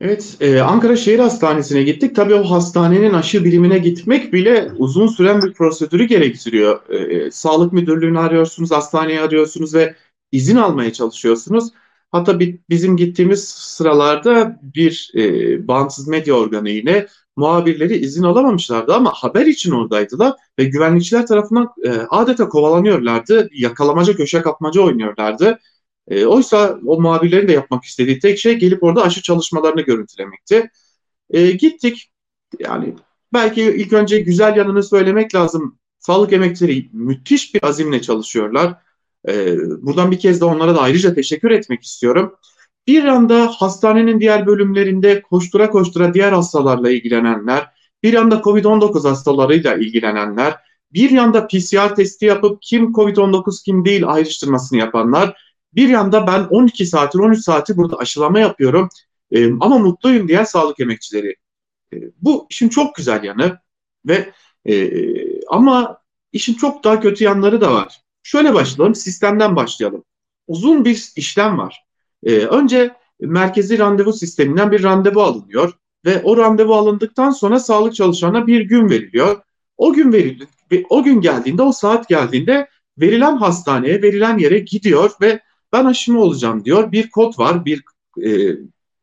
Evet, 0.00 0.36
e, 0.40 0.60
Ankara 0.60 0.96
Şehir 0.96 1.18
Hastanesi'ne 1.18 1.82
gittik. 1.82 2.16
Tabii 2.16 2.34
o 2.34 2.44
hastanenin 2.44 3.12
aşı 3.12 3.44
birimine 3.44 3.78
gitmek 3.78 4.32
bile 4.32 4.70
uzun 4.78 5.06
süren 5.06 5.42
bir 5.42 5.52
prosedürü 5.52 6.04
gerektiriyor. 6.04 6.80
E, 6.88 6.96
e 6.96 7.30
sağlık 7.30 7.72
müdürlüğünü 7.72 8.18
arıyorsunuz, 8.18 8.70
hastaneyi 8.70 9.20
arıyorsunuz 9.20 9.74
ve 9.74 9.94
izin 10.32 10.56
almaya 10.56 10.92
çalışıyorsunuz. 10.92 11.70
Hatta 12.14 12.40
bizim 12.70 12.96
gittiğimiz 12.96 13.44
sıralarda 13.48 14.60
bir 14.62 15.12
e, 15.14 15.68
bağımsız 15.68 16.08
medya 16.08 16.34
organı 16.34 16.70
yine 16.70 17.06
muhabirleri 17.36 17.96
izin 17.96 18.22
alamamışlardı 18.22 18.94
ama 18.94 19.12
haber 19.14 19.46
için 19.46 19.72
oradaydılar 19.72 20.32
ve 20.58 20.64
güvenlikçiler 20.64 21.26
tarafından 21.26 21.68
e, 21.84 21.90
adeta 21.90 22.48
kovalanıyorlardı. 22.48 23.48
Yakalamaca 23.52 24.16
köşe 24.16 24.42
kapmaca 24.42 24.80
oynuyorlardı. 24.80 25.58
E, 26.08 26.26
oysa 26.26 26.78
o 26.86 27.00
muhabirlerin 27.00 27.48
de 27.48 27.52
yapmak 27.52 27.84
istediği 27.84 28.18
tek 28.18 28.38
şey 28.38 28.54
gelip 28.58 28.82
orada 28.82 29.02
aşı 29.02 29.22
çalışmalarını 29.22 29.80
görüntülemekti. 29.80 30.70
E, 31.30 31.50
gittik 31.50 32.10
yani 32.58 32.94
belki 33.32 33.62
ilk 33.62 33.92
önce 33.92 34.20
güzel 34.20 34.56
yanını 34.56 34.82
söylemek 34.82 35.34
lazım. 35.34 35.78
Sağlık 35.98 36.32
emekçileri 36.32 36.88
müthiş 36.92 37.54
bir 37.54 37.64
azimle 37.64 38.02
çalışıyorlar. 38.02 38.83
E, 39.28 39.56
buradan 39.82 40.10
bir 40.10 40.18
kez 40.18 40.40
de 40.40 40.44
onlara 40.44 40.74
da 40.74 40.80
ayrıca 40.80 41.14
teşekkür 41.14 41.50
etmek 41.50 41.82
istiyorum. 41.82 42.34
Bir 42.86 43.04
anda 43.04 43.46
hastanenin 43.46 44.20
diğer 44.20 44.46
bölümlerinde 44.46 45.22
koştura 45.22 45.70
koştura 45.70 46.14
diğer 46.14 46.32
hastalarla 46.32 46.90
ilgilenenler, 46.90 47.66
bir 48.02 48.12
yanda 48.12 48.34
COVID-19 48.34 49.08
hastalarıyla 49.08 49.74
ilgilenenler, 49.74 50.56
bir 50.92 51.10
yanda 51.10 51.46
PCR 51.46 51.94
testi 51.94 52.26
yapıp 52.26 52.62
kim 52.62 52.92
COVID-19 52.92 53.64
kim 53.64 53.84
değil 53.84 54.08
ayrıştırmasını 54.08 54.78
yapanlar, 54.78 55.54
bir 55.74 55.88
yanda 55.88 56.26
ben 56.26 56.44
12 56.44 56.86
saattir 56.86 57.18
13 57.18 57.38
saati 57.38 57.76
burada 57.76 57.96
aşılama 57.96 58.40
yapıyorum 58.40 58.88
e, 59.30 59.46
ama 59.60 59.78
mutluyum 59.78 60.28
diyen 60.28 60.44
sağlık 60.44 60.80
emekçileri. 60.80 61.36
E, 61.92 61.96
bu 62.22 62.46
işin 62.50 62.68
çok 62.68 62.94
güzel 62.94 63.24
yanı 63.24 63.58
ve 64.06 64.32
e, 64.68 64.92
ama 65.48 65.98
işin 66.32 66.54
çok 66.54 66.84
daha 66.84 67.00
kötü 67.00 67.24
yanları 67.24 67.60
da 67.60 67.74
var. 67.74 68.00
Şöyle 68.24 68.54
başlayalım, 68.54 68.94
sistemden 68.94 69.56
başlayalım. 69.56 70.04
Uzun 70.46 70.84
bir 70.84 71.12
işlem 71.16 71.58
var. 71.58 71.84
E, 72.22 72.36
önce 72.36 72.94
merkezi 73.20 73.78
randevu 73.78 74.12
sisteminden 74.12 74.72
bir 74.72 74.82
randevu 74.82 75.22
alınıyor 75.22 75.72
ve 76.04 76.22
o 76.22 76.36
randevu 76.36 76.74
alındıktan 76.74 77.30
sonra 77.30 77.60
sağlık 77.60 77.94
çalışanına 77.94 78.46
bir 78.46 78.60
gün 78.60 78.90
veriliyor. 78.90 79.42
O 79.76 79.92
gün 79.92 80.12
verildi, 80.12 80.46
o 80.88 81.02
gün 81.02 81.20
geldiğinde, 81.20 81.62
o 81.62 81.72
saat 81.72 82.08
geldiğinde 82.08 82.68
verilen 82.98 83.36
hastaneye, 83.36 84.02
verilen 84.02 84.38
yere 84.38 84.58
gidiyor 84.58 85.10
ve 85.20 85.40
ben 85.72 85.84
aşımı 85.84 86.20
olacağım 86.20 86.64
diyor. 86.64 86.92
Bir 86.92 87.10
kod 87.10 87.38
var, 87.38 87.64
bir 87.64 87.84
e, 88.24 88.56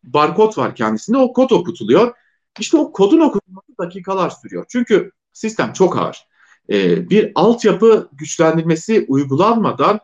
barkod 0.03 0.57
var 0.57 0.75
kendisinde. 0.75 1.17
O 1.17 1.33
kod 1.33 1.49
okutuluyor. 1.49 2.13
İşte 2.59 2.77
o 2.77 2.91
kodun 2.91 3.19
okutulması 3.19 3.77
dakikalar 3.79 4.29
sürüyor. 4.29 4.65
Çünkü 4.69 5.11
sistem 5.33 5.73
çok 5.73 5.97
ağır. 5.97 6.30
E, 6.69 7.09
bir 7.09 7.31
altyapı 7.35 8.09
güçlendirmesi 8.13 9.05
uygulanmadan 9.07 9.99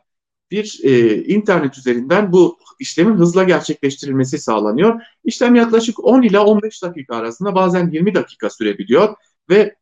bir 0.51 0.79
e, 0.83 1.23
internet 1.23 1.77
üzerinden 1.77 2.31
bu 2.31 2.57
işlemin 2.79 3.15
hızla 3.15 3.43
gerçekleştirilmesi 3.43 4.39
sağlanıyor. 4.39 5.01
İşlem 5.23 5.55
yaklaşık 5.55 6.05
10 6.05 6.21
ila 6.21 6.45
15 6.45 6.83
dakika 6.83 7.15
arasında 7.15 7.55
bazen 7.55 7.89
20 7.91 8.15
dakika 8.15 8.49
sürebiliyor 8.49 9.15
ve 9.49 9.75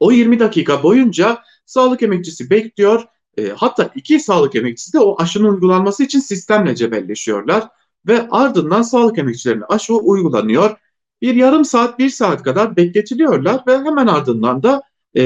o 0.00 0.12
20 0.12 0.38
dakika 0.40 0.82
boyunca 0.82 1.42
sağlık 1.66 2.02
emekçisi 2.02 2.50
bekliyor. 2.50 3.04
E, 3.38 3.48
hatta 3.48 3.90
iki 3.94 4.20
sağlık 4.20 4.54
emekçisi 4.54 4.92
de 4.92 4.98
o 5.00 5.22
aşının 5.22 5.54
uygulanması 5.54 6.04
için 6.04 6.20
sistemle 6.20 6.74
cebelleşiyorlar 6.74 7.68
ve 8.06 8.28
ardından 8.30 8.82
sağlık 8.82 9.18
emekçilerine 9.18 9.64
aşı 9.64 9.94
uygulanıyor. 9.94 10.76
Bir 11.22 11.34
yarım 11.34 11.64
saat, 11.64 11.98
bir 11.98 12.10
saat 12.10 12.42
kadar 12.42 12.76
bekletiliyorlar 12.76 13.62
ve 13.66 13.78
hemen 13.78 14.06
ardından 14.06 14.62
da 14.62 14.82
e, 15.14 15.22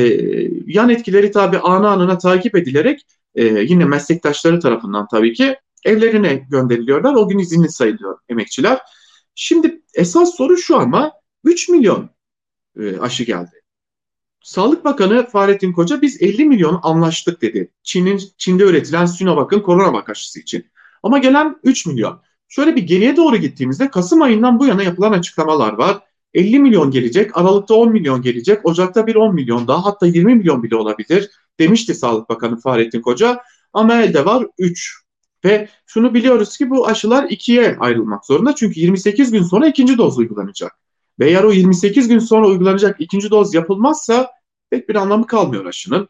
yan 0.67 0.89
etkileri 0.89 1.31
tabi 1.31 1.59
anı 1.59 1.89
anına 1.89 2.19
takip 2.19 2.57
edilerek 2.57 3.01
e, 3.35 3.45
yine 3.45 3.85
meslektaşları 3.85 4.61
tarafından 4.61 5.07
tabii 5.11 5.33
ki 5.33 5.57
evlerine 5.85 6.47
gönderiliyorlar. 6.51 7.15
O 7.15 7.29
gün 7.29 7.39
izinli 7.39 7.69
sayılıyor 7.69 8.19
emekçiler. 8.29 8.79
Şimdi 9.35 9.83
esas 9.95 10.37
soru 10.37 10.57
şu 10.57 10.77
ama 10.77 11.13
3 11.45 11.69
milyon 11.69 12.11
e, 12.81 12.99
aşı 12.99 13.25
geldi. 13.25 13.63
Sağlık 14.43 14.85
Bakanı 14.85 15.27
Fahrettin 15.27 15.73
Koca 15.73 16.03
biz 16.03 16.23
50 16.23 16.45
milyon 16.45 16.81
anlaştık 16.83 17.43
dedi. 17.43 17.73
Çin'in 17.83 18.21
Çin'de 18.39 18.63
üretilen 18.63 19.07
Sinovac'ın 19.07 19.61
koronavak 19.61 20.11
aşısı 20.11 20.41
için. 20.41 20.71
Ama 21.03 21.19
gelen 21.19 21.57
3 21.63 21.87
milyon. 21.87 22.23
Şöyle 22.49 22.77
bir 22.77 22.83
geriye 22.83 23.17
doğru 23.17 23.37
gittiğimizde 23.37 23.91
Kasım 23.91 24.23
ayından 24.23 24.59
bu 24.59 24.67
yana 24.67 24.83
yapılan 24.83 25.13
açıklamalar 25.13 25.73
var. 25.73 26.01
50 26.35 26.59
milyon 26.59 26.91
gelecek, 26.91 27.37
Aralık'ta 27.37 27.75
10 27.75 27.93
milyon 27.93 28.23
gelecek, 28.23 28.67
Ocak'ta 28.67 29.07
bir 29.07 29.15
10 29.15 29.35
milyon 29.35 29.69
daha 29.69 29.85
hatta 29.85 30.07
20 30.07 30.35
milyon 30.35 30.63
bile 30.63 30.77
olabilir 30.77 31.31
demişti 31.61 31.95
Sağlık 31.95 32.29
Bakanı 32.29 32.61
Fahrettin 32.61 33.03
Koca. 33.03 33.43
Ama 33.73 34.03
elde 34.03 34.25
var 34.25 34.47
3. 34.59 35.03
Ve 35.45 35.69
şunu 35.87 36.15
biliyoruz 36.15 36.59
ki 36.59 36.71
bu 36.71 36.87
aşılar 36.87 37.27
ikiye 37.31 37.77
ayrılmak 37.81 38.27
zorunda. 38.27 38.55
Çünkü 38.55 38.81
28 38.81 39.31
gün 39.33 39.43
sonra 39.43 39.69
ikinci 39.69 39.99
doz 39.99 40.19
uygulanacak. 40.19 40.73
Ve 41.21 41.27
eğer 41.27 41.45
o 41.45 41.53
28 41.53 42.09
gün 42.09 42.19
sonra 42.19 42.47
uygulanacak 42.47 43.01
ikinci 43.01 43.31
doz 43.31 43.55
yapılmazsa 43.55 44.31
pek 44.71 44.89
bir 44.89 44.95
anlamı 44.95 45.27
kalmıyor 45.27 45.65
aşının. 45.65 46.09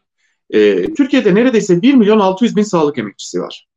Ee, 0.49 0.93
Türkiye'de 0.93 1.35
neredeyse 1.35 1.81
1 1.81 1.93
milyon 1.93 2.19
600 2.19 2.55
bin 2.55 2.63
sağlık 2.63 2.97
emekçisi 2.97 3.39
var. 3.39 3.67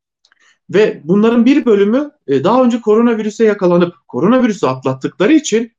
Ve 0.71 1.01
bunların 1.05 1.45
bir 1.45 1.65
bölümü 1.65 2.11
e, 2.27 2.45
daha 2.45 2.65
önce 2.65 2.81
koronavirüse 2.81 3.45
yakalanıp 3.45 3.95
koronavirüsü 4.09 4.67
atlattıkları 4.67 5.33
için 5.33 5.76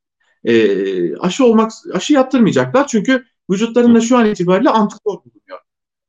e, 0.48 1.16
aşı 1.18 1.46
olmak 1.46 1.72
aşı 1.94 2.14
yaptırmayacaklar. 2.14 2.88
Çünkü 2.88 3.26
vücutlarında 3.50 4.02
şu 4.02 4.18
an 4.18 4.26
itibariyle 4.26 4.70
antikor 4.70 5.14
bulunuyor. 5.14 5.60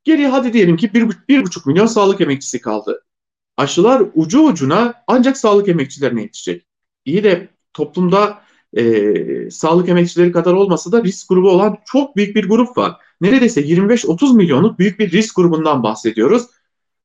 Geriye 0.03 0.27
hadi 0.27 0.53
diyelim 0.53 0.77
ki 0.77 0.93
bir, 0.93 1.07
bir 1.29 1.45
buçuk 1.45 1.65
milyon 1.65 1.85
sağlık 1.85 2.21
emekçisi 2.21 2.61
kaldı. 2.61 3.05
Aşılar 3.57 4.03
ucu 4.13 4.41
ucuna 4.43 4.93
ancak 5.07 5.37
sağlık 5.37 5.69
emekçilerine 5.69 6.21
yetecek. 6.21 6.65
İyi 7.05 7.23
de 7.23 7.49
toplumda 7.73 8.41
e, 8.77 9.51
sağlık 9.51 9.89
emekçileri 9.89 10.31
kadar 10.31 10.53
olmasa 10.53 10.91
da 10.91 11.03
risk 11.03 11.29
grubu 11.29 11.49
olan 11.49 11.77
çok 11.85 12.15
büyük 12.15 12.35
bir 12.35 12.49
grup 12.49 12.77
var. 12.77 12.95
Neredeyse 13.21 13.61
25-30 13.61 14.35
milyonluk 14.35 14.79
büyük 14.79 14.99
bir 14.99 15.11
risk 15.11 15.35
grubundan 15.35 15.83
bahsediyoruz. 15.83 16.47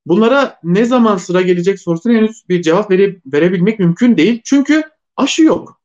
Bunlara 0.07 0.59
ne 0.65 0.85
zaman 0.85 1.17
sıra 1.17 1.43
gelecek 1.43 1.81
sorusuna 1.81 2.13
henüz 2.13 2.49
bir 2.49 2.63
cevap 2.63 2.91
vere, 2.91 3.17
verebilmek 3.27 3.79
mümkün 3.79 4.17
değil. 4.17 4.41
Çünkü 4.45 4.83
aşı 5.17 5.43
yok. 5.43 5.84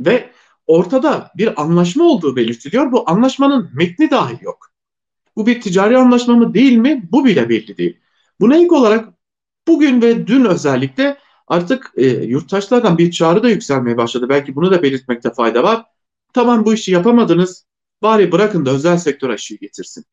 Ve 0.00 0.30
ortada 0.66 1.30
bir 1.36 1.62
anlaşma 1.62 2.04
olduğu 2.04 2.36
belirtiliyor. 2.36 2.92
Bu 2.92 3.10
anlaşmanın 3.10 3.70
metni 3.74 4.10
dahi 4.10 4.44
yok. 4.44 4.70
Bu 5.36 5.46
bir 5.46 5.60
ticari 5.60 5.98
anlaşma 5.98 6.34
mı 6.36 6.54
değil 6.54 6.76
mi? 6.76 7.08
Bu 7.12 7.24
bile 7.24 7.48
belli 7.48 7.76
değil. 7.76 8.00
Buna 8.40 8.56
ilk 8.56 8.72
olarak 8.72 9.08
bugün 9.68 10.02
ve 10.02 10.26
dün 10.26 10.44
özellikle 10.44 11.16
artık 11.46 11.92
e, 11.96 12.06
yurttaşlardan 12.06 12.98
bir 12.98 13.10
çağrı 13.10 13.42
da 13.42 13.48
yükselmeye 13.48 13.96
başladı. 13.96 14.28
Belki 14.28 14.56
bunu 14.56 14.70
da 14.70 14.82
belirtmekte 14.82 15.30
fayda 15.30 15.62
var. 15.62 15.84
Tamam 16.32 16.64
bu 16.64 16.74
işi 16.74 16.92
yapamadınız. 16.92 17.66
Bari 18.02 18.32
bırakın 18.32 18.66
da 18.66 18.70
özel 18.70 18.98
sektör 18.98 19.30
aşıyı 19.30 19.60
getirsin. 19.60 20.04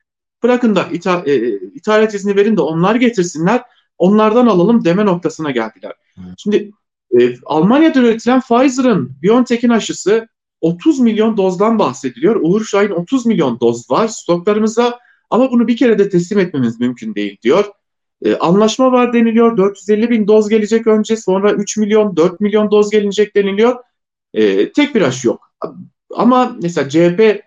Bırakın 0.43 0.75
da 0.75 0.83
ita, 0.91 1.23
e, 1.25 1.57
ithalat 1.57 2.13
izni 2.13 2.35
verin 2.35 2.57
de 2.57 2.61
onlar 2.61 2.95
getirsinler. 2.95 3.61
Onlardan 3.97 4.47
alalım 4.47 4.85
deme 4.85 5.05
noktasına 5.05 5.51
geldiler. 5.51 5.93
Şimdi 6.37 6.71
e, 7.19 7.35
Almanya'da 7.45 7.99
üretilen 7.99 8.41
Pfizer'ın 8.41 9.11
BioNTech'in 9.23 9.69
aşısı 9.69 10.27
30 10.61 10.99
milyon 10.99 11.37
dozdan 11.37 11.79
bahsediliyor. 11.79 12.35
Uğur 12.41 12.65
Şahin 12.65 12.89
30 12.89 13.25
milyon 13.25 13.59
doz 13.59 13.91
var 13.91 14.07
stoklarımızda 14.07 14.99
ama 15.29 15.51
bunu 15.51 15.67
bir 15.67 15.77
kere 15.77 15.99
de 15.99 16.09
teslim 16.09 16.39
etmemiz 16.39 16.79
mümkün 16.79 17.15
değil 17.15 17.37
diyor. 17.41 17.65
E, 18.25 18.35
anlaşma 18.35 18.91
var 18.91 19.13
deniliyor. 19.13 19.57
450 19.57 20.09
bin 20.09 20.27
doz 20.27 20.49
gelecek 20.49 20.87
önce 20.87 21.17
sonra 21.17 21.53
3 21.53 21.77
milyon 21.77 22.17
4 22.17 22.39
milyon 22.39 22.71
doz 22.71 22.89
gelecek 22.91 23.35
deniliyor. 23.35 23.75
E, 24.33 24.71
tek 24.71 24.95
bir 24.95 25.01
aşı 25.01 25.27
yok. 25.27 25.51
Ama 26.15 26.57
mesela 26.61 26.89
CHP 26.89 27.19
e, 27.19 27.43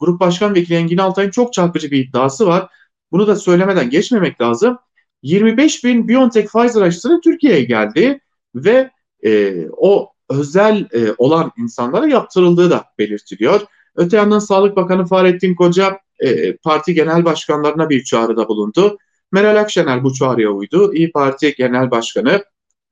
Grup 0.00 0.20
Başkan 0.20 0.54
Vekili 0.54 0.76
Engin 0.76 0.98
Altay'ın 0.98 1.30
çok 1.30 1.52
çarpıcı 1.52 1.90
bir 1.90 2.08
iddiası 2.08 2.46
var. 2.46 2.68
Bunu 3.12 3.26
da 3.26 3.36
söylemeden 3.36 3.90
geçmemek 3.90 4.40
lazım. 4.40 4.78
25 5.22 5.84
bin 5.84 6.08
BioNTech 6.08 6.46
Pfizer 6.46 6.82
aşısının 6.82 7.20
Türkiye'ye 7.20 7.64
geldi 7.64 8.20
ve 8.54 8.90
e, 9.24 9.64
o 9.76 10.12
özel 10.30 10.88
e, 10.92 11.14
olan 11.18 11.52
insanlara 11.58 12.06
yaptırıldığı 12.06 12.70
da 12.70 12.84
belirtiliyor. 12.98 13.60
Öte 13.96 14.16
yandan 14.16 14.38
Sağlık 14.38 14.76
Bakanı 14.76 15.06
Fahrettin 15.06 15.54
Koca 15.54 15.98
e, 16.20 16.56
parti 16.56 16.94
genel 16.94 17.24
başkanlarına 17.24 17.90
bir 17.90 18.04
çağrıda 18.04 18.48
bulundu. 18.48 18.98
Meral 19.32 19.60
Akşener 19.60 20.04
bu 20.04 20.12
çağrıya 20.12 20.50
uydu. 20.50 20.94
İyi 20.94 21.12
Parti 21.12 21.54
Genel 21.54 21.90
Başkanı, 21.90 22.44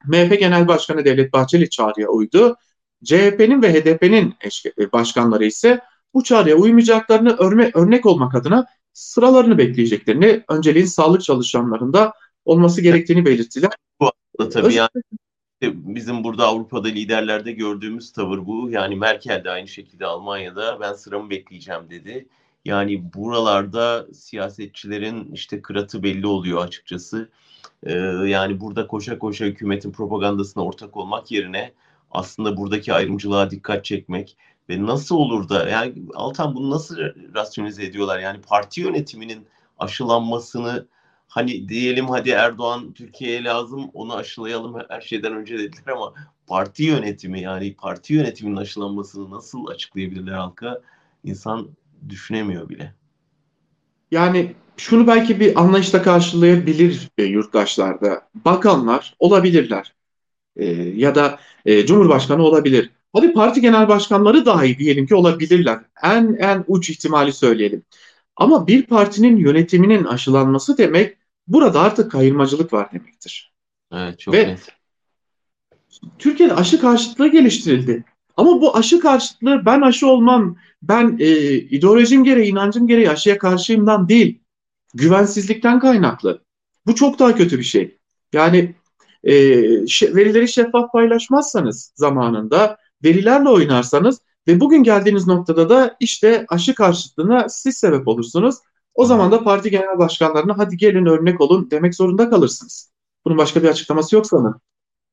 MHP 0.07 0.39
Genel 0.39 0.69
Başkanı 0.69 1.05
Devlet 1.05 1.33
Bahçeli 1.33 1.71
çağrıya 1.71 2.09
uydu. 2.09 2.57
CHP'nin 3.05 3.63
ve 3.63 3.73
HDP'nin 3.73 4.35
e, 4.79 4.93
başkanları 4.93 5.45
ise 5.45 5.81
bu 6.15 6.25
çağrıya 6.25 6.57
uymayacaklarını 6.57 7.37
örme, 7.37 7.71
örnek 7.75 8.07
olmak 8.07 8.35
adına 8.35 8.67
sıralarını 8.93 9.59
bekleyeceklerini, 9.59 10.45
önceliğin 10.49 10.87
sağlık 10.87 11.23
çalışanlarında 11.23 12.13
olması 12.45 12.81
gerektiğini 12.81 13.27
belirttiler. 13.27 13.71
Bu 14.01 14.11
arada 14.39 14.51
tabii 14.51 14.75
yani 14.75 14.89
bizim 15.63 16.25
burada 16.25 16.47
Avrupa'da 16.47 16.89
liderlerde 16.89 17.53
gördüğümüz 17.53 18.13
tavır 18.13 18.47
bu. 18.47 18.71
Yani 18.71 18.97
Merkel 18.97 19.45
de 19.45 19.51
aynı 19.51 19.69
şekilde 19.69 20.07
Almanya'da 20.07 20.81
ben 20.81 20.93
sıramı 20.93 21.31
bekleyeceğim 21.31 21.91
dedi. 21.91 22.29
Yani 22.65 23.15
buralarda 23.15 24.07
siyasetçilerin 24.15 25.33
işte 25.33 25.63
kıratı 25.63 26.03
belli 26.03 26.27
oluyor 26.27 26.65
açıkçası. 26.65 27.31
Ee, 27.87 27.93
yani 28.27 28.61
burada 28.61 28.87
koşa 28.87 29.19
koşa 29.19 29.45
hükümetin 29.45 29.93
propagandasına 29.93 30.65
ortak 30.65 30.97
olmak 30.97 31.33
yerine 31.33 31.73
aslında 32.11 32.57
buradaki 32.57 32.93
ayrımcılığa 32.93 33.51
dikkat 33.51 33.85
çekmek 33.85 34.37
ve 34.69 34.87
nasıl 34.87 35.17
olur 35.17 35.49
da 35.49 35.69
yani 35.69 35.95
Altan 36.15 36.55
bunu 36.55 36.71
nasıl 36.71 36.97
rasyonize 37.35 37.85
ediyorlar? 37.85 38.19
Yani 38.19 38.41
parti 38.41 38.81
yönetiminin 38.81 39.47
aşılanmasını 39.79 40.87
hani 41.33 41.69
diyelim 41.69 42.09
hadi 42.09 42.31
Erdoğan 42.31 42.93
Türkiye'ye 42.93 43.45
lazım 43.45 43.91
onu 43.95 44.15
aşılayalım 44.15 44.77
her 44.89 45.01
şeyden 45.01 45.33
önce 45.33 45.59
dediler 45.59 45.93
ama 45.93 46.15
parti 46.47 46.83
yönetimi 46.83 47.41
yani 47.41 47.75
parti 47.75 48.15
yönetiminin 48.15 48.57
aşılanmasını 48.57 49.31
nasıl 49.31 49.67
açıklayabilirler 49.67 50.33
halka 50.33 50.81
insan 51.25 51.69
düşünemiyor 52.09 52.69
bile. 52.69 52.95
Yani 54.11 54.55
şunu 54.77 55.07
belki 55.07 55.41
bir 55.41 55.61
anlayışla 55.61 56.03
karşılayabilir 56.03 57.09
e, 57.19 57.25
yurttaşlarda. 57.25 58.29
Bakanlar 58.35 59.15
olabilirler. 59.19 59.95
E, 60.57 60.65
ya 60.75 61.15
da 61.15 61.39
e, 61.67 61.87
Cumhurbaşkanı 61.87 62.43
olabilir. 62.43 62.91
Hadi 63.13 63.33
parti 63.33 63.61
genel 63.61 63.89
başkanları 63.89 64.47
dahi 64.47 64.79
diyelim 64.79 65.07
ki 65.07 65.15
olabilirler. 65.15 65.81
En 66.03 66.37
en 66.41 66.65
uç 66.67 66.91
ihtimali 66.91 67.33
söyleyelim. 67.33 67.83
Ama 68.37 68.67
bir 68.67 68.87
partinin 68.87 69.37
yönetiminin 69.37 70.05
aşılanması 70.05 70.79
demek 70.79 71.22
burada 71.53 71.81
artık 71.81 72.13
kayırmacılık 72.13 72.73
var 72.73 72.93
demektir. 72.93 73.53
Evet 73.93 74.19
çok 74.19 74.35
Ve 74.35 74.49
net. 74.49 74.69
Türkiye'de 76.19 76.55
aşı 76.55 76.81
karşıtlığı 76.81 77.29
geliştirildi. 77.29 78.05
Ama 78.37 78.61
bu 78.61 78.77
aşı 78.77 79.01
karşıtlığı 79.01 79.67
ben 79.67 79.81
aşı 79.81 80.07
olmam, 80.07 80.57
ben 80.83 81.17
e, 81.21 81.53
ideolojim 81.55 82.25
gereği, 82.25 82.51
inancım 82.51 82.87
gereği 82.87 83.11
aşıya 83.11 83.39
karşıyımdan 83.39 84.09
değil. 84.09 84.41
Güvensizlikten 84.95 85.81
kaynaklı. 85.81 86.43
Bu 86.87 86.95
çok 86.95 87.19
daha 87.19 87.35
kötü 87.35 87.59
bir 87.59 87.65
şey. 87.65 87.99
Yani 88.33 88.75
e, 89.25 89.35
verileri 90.03 90.49
şeffaf 90.49 90.93
paylaşmazsanız 90.93 91.93
zamanında, 91.97 92.77
verilerle 93.05 93.49
oynarsanız 93.49 94.21
ve 94.49 94.61
bugün 94.61 94.83
geldiğiniz 94.83 95.27
noktada 95.27 95.69
da 95.69 95.97
işte 96.01 96.47
aşı 96.49 96.75
karşıtlığına 96.75 97.49
siz 97.49 97.77
sebep 97.77 98.09
olursunuz. 98.09 98.57
O 98.95 99.05
zaman 99.05 99.33
da 99.33 99.45
parti 99.45 99.71
genel 99.71 99.99
başkanlarına 99.99 100.59
hadi 100.59 100.77
gelin 100.77 101.07
örnek 101.07 101.41
olun 101.41 101.69
demek 101.71 101.95
zorunda 101.95 102.31
kalırsınız. 102.31 102.93
Bunun 103.25 103.39
başka 103.39 103.63
bir 103.63 103.69
açıklaması 103.69 104.17
yok 104.17 104.27
sanırım. 104.27 104.61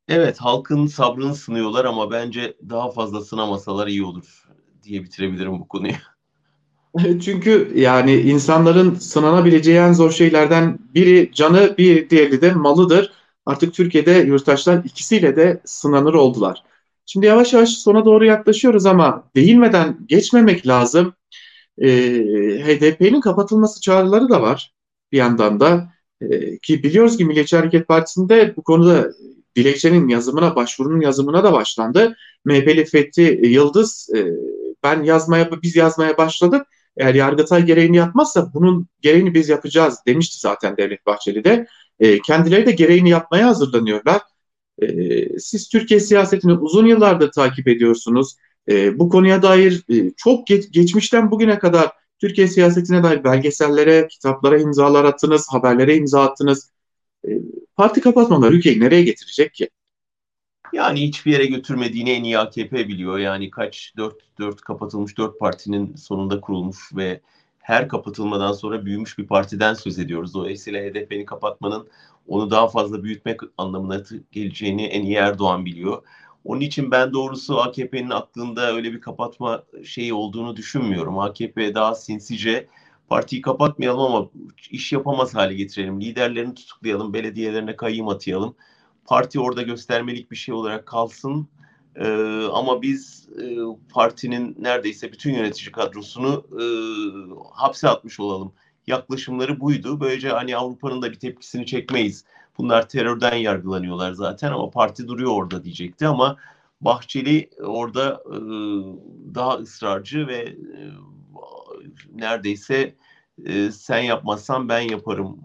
Evet 0.07 0.37
halkın 0.37 0.87
sabrını 0.87 1.35
sınıyorlar 1.35 1.85
ama 1.85 2.11
bence 2.11 2.57
daha 2.69 2.91
fazla 2.91 3.21
sınamasalar 3.21 3.87
iyi 3.87 4.03
olur 4.03 4.47
diye 4.83 5.03
bitirebilirim 5.03 5.59
bu 5.59 5.67
konuyu. 5.67 5.93
Çünkü 7.21 7.71
yani 7.75 8.13
insanların 8.15 8.95
sınanabileceği 8.95 9.77
en 9.77 9.93
zor 9.93 10.11
şeylerden 10.11 10.79
biri 10.95 11.31
canı, 11.33 11.75
bir 11.77 12.09
diğeri 12.09 12.41
de 12.41 12.53
malıdır. 12.53 13.13
Artık 13.45 13.73
Türkiye'de 13.73 14.11
yurttaşlar 14.11 14.83
ikisiyle 14.83 15.35
de 15.35 15.61
sınanır 15.65 16.13
oldular. 16.13 16.63
Şimdi 17.05 17.25
yavaş 17.25 17.53
yavaş 17.53 17.69
sona 17.69 18.05
doğru 18.05 18.25
yaklaşıyoruz 18.25 18.85
ama 18.85 19.23
değinmeden 19.35 19.97
geçmemek 20.05 20.67
lazım. 20.67 21.13
Ee, 21.81 21.89
HDP'nin 22.65 23.21
kapatılması 23.21 23.81
çağrıları 23.81 24.29
da 24.29 24.41
var 24.41 24.73
bir 25.11 25.17
yandan 25.17 25.59
da. 25.59 25.93
Ee, 26.21 26.57
ki 26.57 26.83
biliyoruz 26.83 27.17
ki 27.17 27.25
Milliyetçi 27.25 27.57
Hareket 27.57 27.87
Partisi'nde 27.87 28.53
bu 28.57 28.63
konuda 28.63 29.11
dilekçenin 29.55 30.07
yazımına, 30.07 30.55
başvurunun 30.55 31.01
yazımına 31.01 31.43
da 31.43 31.53
başlandı. 31.53 32.15
MHP'li 32.45 32.85
Fethi 32.85 33.41
Yıldız 33.43 34.09
e, 34.15 34.27
ben 34.83 35.03
yazmaya, 35.03 35.49
biz 35.63 35.75
yazmaya 35.75 36.17
başladık 36.17 36.67
eğer 36.99 37.15
Yargıtay 37.15 37.65
gereğini 37.65 37.97
yapmazsa 37.97 38.53
bunun 38.53 38.87
gereğini 39.01 39.33
biz 39.33 39.49
yapacağız 39.49 39.99
demişti 40.07 40.39
zaten 40.39 40.77
Devlet 40.77 41.05
Bahçeli 41.05 41.43
de. 41.43 41.67
E, 41.99 42.21
kendileri 42.21 42.65
de 42.65 42.71
gereğini 42.71 43.09
yapmaya 43.09 43.47
hazırlanıyorlar. 43.47 44.21
E, 44.81 45.39
siz 45.39 45.69
Türkiye 45.69 45.99
siyasetini 45.99 46.53
uzun 46.53 46.85
yıllardır 46.85 47.31
takip 47.31 47.67
ediyorsunuz. 47.67 48.35
E, 48.69 48.99
bu 48.99 49.09
konuya 49.09 49.41
dair 49.41 49.83
e, 49.89 50.11
çok 50.17 50.47
geç, 50.47 50.71
geçmişten 50.71 51.31
bugüne 51.31 51.59
kadar 51.59 51.91
Türkiye 52.19 52.47
siyasetine 52.47 53.03
dair 53.03 53.23
belgesellere, 53.23 54.07
kitaplara 54.07 54.59
imzalar 54.59 55.05
attınız, 55.05 55.47
haberlere 55.49 55.95
imza 55.95 56.23
attınız. 56.23 56.71
E, 57.27 57.29
parti 57.75 58.01
kapatmalar 58.01 58.51
ülkeyi 58.51 58.79
nereye 58.79 59.03
getirecek 59.03 59.53
ki? 59.53 59.69
Yani 60.73 61.01
hiçbir 61.01 61.31
yere 61.31 61.45
götürmediğini 61.45 62.09
en 62.09 62.23
iyi 62.23 62.39
AKP 62.39 62.87
biliyor. 62.87 63.19
Yani 63.19 63.49
kaç 63.49 63.93
dört, 63.97 64.15
dört 64.39 64.61
kapatılmış 64.61 65.17
dört 65.17 65.39
partinin 65.39 65.95
sonunda 65.95 66.41
kurulmuş 66.41 66.77
ve 66.95 67.21
her 67.59 67.87
kapatılmadan 67.87 68.51
sonra 68.51 68.85
büyümüş 68.85 69.17
bir 69.17 69.27
partiden 69.27 69.73
söz 69.73 69.99
ediyoruz. 69.99 70.33
Dolayısıyla 70.33 70.81
HDP'ni 70.81 71.25
kapatmanın 71.25 71.87
onu 72.27 72.51
daha 72.51 72.67
fazla 72.67 73.03
büyütmek 73.03 73.39
anlamına 73.57 74.03
geleceğini 74.31 74.85
en 74.85 75.03
iyi 75.03 75.15
Erdoğan 75.15 75.65
biliyor. 75.65 76.03
Onun 76.45 76.61
için 76.61 76.91
ben 76.91 77.13
doğrusu 77.13 77.59
AKP'nin 77.59 78.09
aklında 78.09 78.75
öyle 78.75 78.93
bir 78.93 79.01
kapatma 79.01 79.63
şeyi 79.83 80.13
olduğunu 80.13 80.55
düşünmüyorum. 80.55 81.19
AKP 81.19 81.75
daha 81.75 81.95
sinsice 81.95 82.67
partiyi 83.09 83.41
kapatmayalım 83.41 84.01
ama 84.01 84.29
iş 84.71 84.93
yapamaz 84.93 85.35
hale 85.35 85.53
getirelim. 85.53 86.01
Liderlerini 86.01 86.53
tutuklayalım, 86.55 87.13
belediyelerine 87.13 87.75
kayyım 87.75 88.07
atayalım 88.07 88.55
parti 89.09 89.39
orada 89.39 89.61
göstermelik 89.61 90.31
bir 90.31 90.35
şey 90.35 90.55
olarak 90.55 90.85
kalsın. 90.85 91.47
Ee, 91.95 92.43
ama 92.53 92.81
biz 92.81 93.29
e, 93.41 93.57
partinin 93.93 94.55
neredeyse 94.59 95.11
bütün 95.11 95.33
yönetici 95.33 95.71
kadrosunu 95.71 96.45
e, 96.51 96.63
hapse 97.53 97.89
atmış 97.89 98.19
olalım. 98.19 98.53
Yaklaşımları 98.87 99.59
buydu. 99.59 99.99
Böylece 99.99 100.29
hani 100.29 100.57
Avrupa'nın 100.57 101.01
da 101.01 101.11
bir 101.11 101.19
tepkisini 101.19 101.65
çekmeyiz. 101.65 102.25
Bunlar 102.59 102.89
terörden 102.89 103.35
yargılanıyorlar 103.35 104.13
zaten 104.13 104.51
ama 104.51 104.69
parti 104.69 105.07
duruyor 105.07 105.31
orada 105.31 105.63
diyecekti 105.63 106.07
ama 106.07 106.37
Bahçeli 106.81 107.49
orada 107.63 108.23
e, 108.27 108.37
daha 109.35 109.53
ısrarcı 109.57 110.27
ve 110.27 110.37
e, 110.37 110.55
neredeyse 112.15 112.95
e, 113.45 113.71
sen 113.71 113.99
yapmazsan 113.99 114.69
ben 114.69 114.79
yaparım 114.79 115.37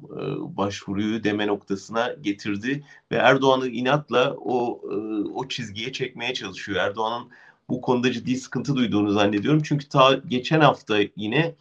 başvuruyu 0.57 1.25
deme 1.25 1.47
noktasına 1.47 2.13
getirdi 2.21 2.85
ve 3.13 3.17
Erdoğan'ı 3.17 3.69
inatla 3.69 4.35
o 4.37 4.81
o 5.35 5.49
çizgiye 5.49 5.93
çekmeye 5.93 6.35
çalışıyor. 6.35 6.79
Erdoğan'ın 6.79 7.29
bu 7.69 7.81
konuda 7.81 8.13
ciddi 8.13 8.37
sıkıntı 8.37 8.77
duyduğunu 8.77 9.11
zannediyorum. 9.11 9.63
Çünkü 9.65 9.89
ta 9.89 10.15
geçen 10.15 10.61
hafta 10.61 10.99
yine 11.17 11.55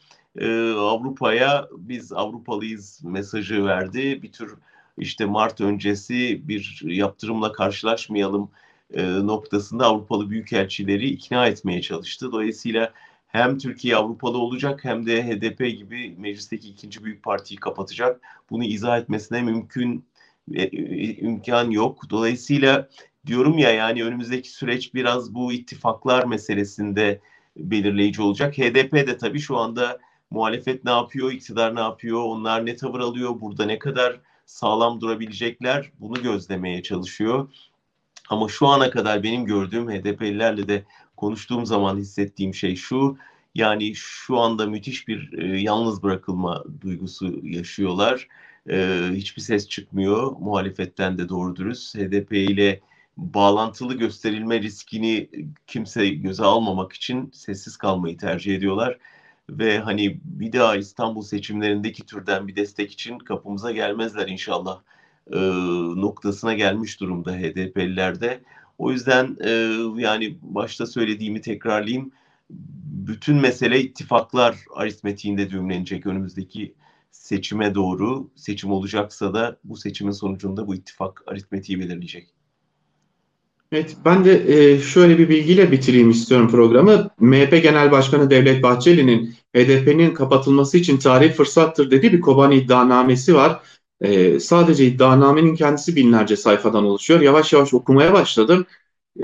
Avrupa'ya 0.77 1.67
biz 1.77 2.13
Avrupalıyız 2.13 3.01
mesajı 3.03 3.65
verdi. 3.65 4.21
Bir 4.21 4.31
tür 4.31 4.55
işte 4.97 5.25
Mart 5.25 5.61
öncesi 5.61 6.47
bir 6.47 6.81
yaptırımla 6.83 7.51
karşılaşmayalım 7.51 8.49
e, 8.93 9.03
noktasında 9.03 9.85
Avrupalı 9.85 10.29
büyükelçileri 10.29 11.09
ikna 11.09 11.47
etmeye 11.47 11.81
çalıştı. 11.81 12.31
Dolayısıyla 12.31 12.93
hem 13.27 13.57
Türkiye 13.57 13.95
Avrupalı 13.95 14.37
olacak 14.37 14.85
hem 14.85 15.05
de 15.05 15.23
HDP 15.27 15.77
gibi 15.77 16.15
meclisteki 16.17 16.69
ikinci 16.69 17.03
büyük 17.03 17.23
partiyi 17.23 17.59
kapatacak. 17.59 18.21
Bunu 18.49 18.63
izah 18.63 18.97
etmesine 18.97 19.41
mümkün 19.41 20.05
e, 20.53 20.63
e, 20.63 21.15
imkan 21.15 21.71
yok. 21.71 22.09
Dolayısıyla 22.09 22.89
diyorum 23.25 23.57
ya 23.57 23.71
yani 23.71 24.03
önümüzdeki 24.03 24.49
süreç 24.49 24.93
biraz 24.93 25.35
bu 25.35 25.53
ittifaklar 25.53 26.25
meselesinde 26.25 27.21
belirleyici 27.57 28.21
olacak. 28.21 28.57
HDP 28.57 28.93
de 28.93 29.17
tabii 29.17 29.39
şu 29.39 29.57
anda 29.57 29.99
muhalefet 30.29 30.83
ne 30.85 30.91
yapıyor, 30.91 31.31
iktidar 31.31 31.75
ne 31.75 31.79
yapıyor, 31.79 32.23
onlar 32.23 32.65
ne 32.65 32.75
tavır 32.75 32.99
alıyor, 32.99 33.41
burada 33.41 33.65
ne 33.65 33.79
kadar 33.79 34.21
sağlam 34.53 35.01
durabilecekler 35.01 35.91
bunu 35.99 36.23
gözlemeye 36.23 36.83
çalışıyor. 36.83 37.47
Ama 38.29 38.47
şu 38.49 38.67
ana 38.67 38.89
kadar 38.89 39.23
benim 39.23 39.45
gördüğüm 39.45 39.89
HDP'lilerle 39.91 40.67
de 40.67 40.83
konuştuğum 41.17 41.65
zaman 41.65 41.97
hissettiğim 41.97 42.53
şey 42.53 42.75
şu. 42.75 43.17
Yani 43.55 43.95
şu 43.95 44.39
anda 44.39 44.65
müthiş 44.65 45.07
bir 45.07 45.33
e, 45.33 45.61
yalnız 45.61 46.03
bırakılma 46.03 46.63
duygusu 46.81 47.39
yaşıyorlar. 47.43 48.27
E, 48.69 48.99
hiçbir 49.13 49.41
ses 49.41 49.69
çıkmıyor 49.69 50.31
muhalefetten 50.39 51.17
de 51.17 51.29
doğru 51.29 51.55
dürüst. 51.55 51.95
HDP 51.95 52.33
ile 52.33 52.81
bağlantılı 53.17 53.93
gösterilme 53.93 54.61
riskini 54.61 55.29
kimse 55.67 56.09
göze 56.09 56.43
almamak 56.43 56.93
için 56.93 57.31
sessiz 57.33 57.77
kalmayı 57.77 58.17
tercih 58.17 58.55
ediyorlar. 58.55 58.97
Ve 59.49 59.79
hani 59.79 60.19
bir 60.23 60.51
daha 60.53 60.75
İstanbul 60.75 61.21
seçimlerindeki 61.21 62.05
türden 62.05 62.47
bir 62.47 62.55
destek 62.55 62.91
için 62.91 63.19
kapımıza 63.19 63.71
gelmezler 63.71 64.27
inşallah 64.27 64.81
e, 65.33 65.39
noktasına 66.01 66.53
gelmiş 66.53 66.99
durumda 66.99 67.33
HDP'lilerde. 67.33 68.43
O 68.77 68.91
yüzden 68.91 69.37
e, 69.45 69.49
yani 70.01 70.37
başta 70.41 70.85
söylediğimi 70.85 71.41
tekrarlayayım. 71.41 72.11
Bütün 73.07 73.35
mesele 73.35 73.81
ittifaklar 73.81 74.57
aritmetiğinde 74.75 75.49
düğümlenecek 75.49 76.05
önümüzdeki 76.05 76.73
seçime 77.11 77.75
doğru. 77.75 78.29
Seçim 78.35 78.71
olacaksa 78.71 79.33
da 79.33 79.57
bu 79.63 79.77
seçimin 79.77 80.11
sonucunda 80.11 80.67
bu 80.67 80.75
ittifak 80.75 81.23
aritmetiği 81.27 81.79
belirleyecek. 81.79 82.42
Evet, 83.73 83.95
ben 84.05 84.25
de 84.25 84.43
e, 84.47 84.79
şöyle 84.79 85.17
bir 85.17 85.29
bilgiyle 85.29 85.71
bitireyim 85.71 86.09
istiyorum 86.09 86.51
programı. 86.51 87.09
MHP 87.19 87.63
Genel 87.63 87.91
Başkanı 87.91 88.29
Devlet 88.29 88.63
Bahçeli'nin 88.63 89.35
HDP'nin 89.55 90.13
kapatılması 90.13 90.77
için 90.77 90.97
tarihi 90.97 91.31
fırsattır 91.33 91.91
dediği 91.91 92.13
bir 92.13 92.21
Kobani 92.21 92.55
iddianamesi 92.55 93.35
var. 93.35 93.61
E, 94.01 94.39
sadece 94.39 94.85
iddianamenin 94.85 95.55
kendisi 95.55 95.95
binlerce 95.95 96.35
sayfadan 96.35 96.85
oluşuyor. 96.85 97.21
Yavaş 97.21 97.53
yavaş 97.53 97.73
okumaya 97.73 98.13
başladım. 98.13 98.65
E, 99.19 99.23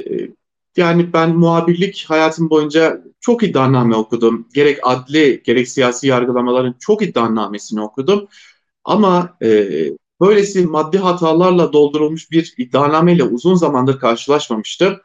yani 0.78 1.14
ben 1.14 1.36
muhabirlik 1.36 2.06
hayatım 2.08 2.50
boyunca 2.50 3.04
çok 3.20 3.44
iddianame 3.44 3.96
okudum. 3.96 4.48
Gerek 4.54 4.80
adli 4.84 5.42
gerek 5.46 5.70
siyasi 5.70 6.08
yargılamaların 6.08 6.76
çok 6.80 7.02
iddianamesini 7.02 7.82
okudum. 7.82 8.28
Ama 8.84 9.38
e, 9.42 9.68
böylesi 10.22 10.66
maddi 10.66 10.98
hatalarla 10.98 11.74
doldurulmuş 11.74 12.32
bir 12.32 12.54
iddianameyle 12.58 13.24
uzun 13.24 13.56
zamandır 13.56 14.00
karşılaşmamıştım. 14.00 14.98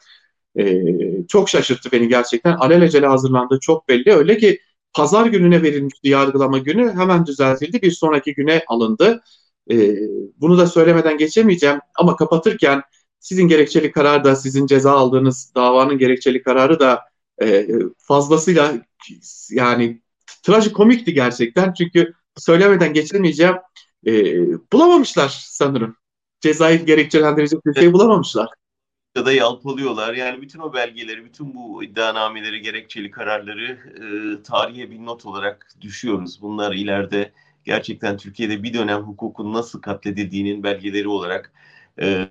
E, 0.58 0.82
çok 1.28 1.48
şaşırttı 1.48 1.92
beni 1.92 2.08
gerçekten. 2.08 2.56
Alelacele 2.56 3.06
hazırlandığı 3.06 3.58
çok 3.60 3.88
belli. 3.88 4.12
Öyle 4.12 4.38
ki 4.38 4.60
pazar 4.94 5.26
gününe 5.26 5.62
verilmişti 5.62 6.08
yargılama 6.08 6.58
günü 6.58 6.92
hemen 6.92 7.26
düzeltildi. 7.26 7.82
Bir 7.82 7.90
sonraki 7.90 8.34
güne 8.34 8.64
alındı. 8.68 9.22
E, 9.70 9.96
bunu 10.36 10.58
da 10.58 10.66
söylemeden 10.66 11.18
geçemeyeceğim 11.18 11.78
ama 11.98 12.16
kapatırken 12.16 12.82
sizin 13.20 13.48
gerekçeli 13.48 13.92
karar 13.92 14.24
da 14.24 14.36
sizin 14.36 14.66
ceza 14.66 14.92
aldığınız 14.92 15.52
davanın 15.54 15.98
gerekçeli 15.98 16.42
kararı 16.42 16.80
da 16.80 17.00
e, 17.42 17.68
fazlasıyla 17.98 18.74
yani 19.50 20.02
trajikomikti 20.42 21.14
gerçekten 21.14 21.72
çünkü 21.72 22.14
söylemeden 22.36 22.92
geçemeyeceğim 22.92 23.54
e, 24.06 24.12
bulamamışlar 24.72 25.28
sanırım. 25.48 25.96
Cezayı 26.40 26.86
gerekçelendirecek 26.86 27.66
bir 27.66 27.74
şey 27.74 27.92
bulamamışlar. 27.92 28.48
Ya 29.16 29.26
da 29.26 29.32
yalpalıyorlar. 29.32 30.14
Yani 30.14 30.42
bütün 30.42 30.58
o 30.58 30.74
belgeleri, 30.74 31.24
bütün 31.24 31.54
bu 31.54 31.84
iddianameleri, 31.84 32.60
gerekçeli 32.60 33.10
kararları 33.10 33.78
e, 33.96 34.42
tarihe 34.42 34.90
bir 34.90 34.98
not 34.98 35.26
olarak 35.26 35.74
düşüyoruz. 35.80 36.42
Bunlar 36.42 36.72
ileride 36.72 37.32
gerçekten 37.64 38.16
Türkiye'de 38.16 38.62
bir 38.62 38.74
dönem 38.74 39.00
hukukun 39.00 39.52
nasıl 39.52 39.80
katledildiğinin 39.80 40.62
belgeleri 40.62 41.08
olarak 41.08 41.52
e, 42.00 42.28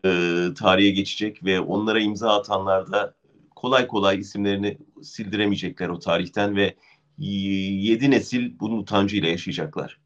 tarihe 0.57 0.89
geçecek 0.89 1.43
ve 1.43 1.59
onlara 1.59 1.99
imza 1.99 2.37
atanlar 2.37 2.91
da 2.91 3.13
kolay 3.55 3.87
kolay 3.87 4.19
isimlerini 4.19 4.77
sildiremeyecekler 5.01 5.89
o 5.89 5.99
tarihten 5.99 6.55
ve 6.55 6.75
yedi 7.17 8.11
nesil 8.11 8.59
bunun 8.59 8.77
utancıyla 8.77 9.29
yaşayacaklar. 9.29 10.02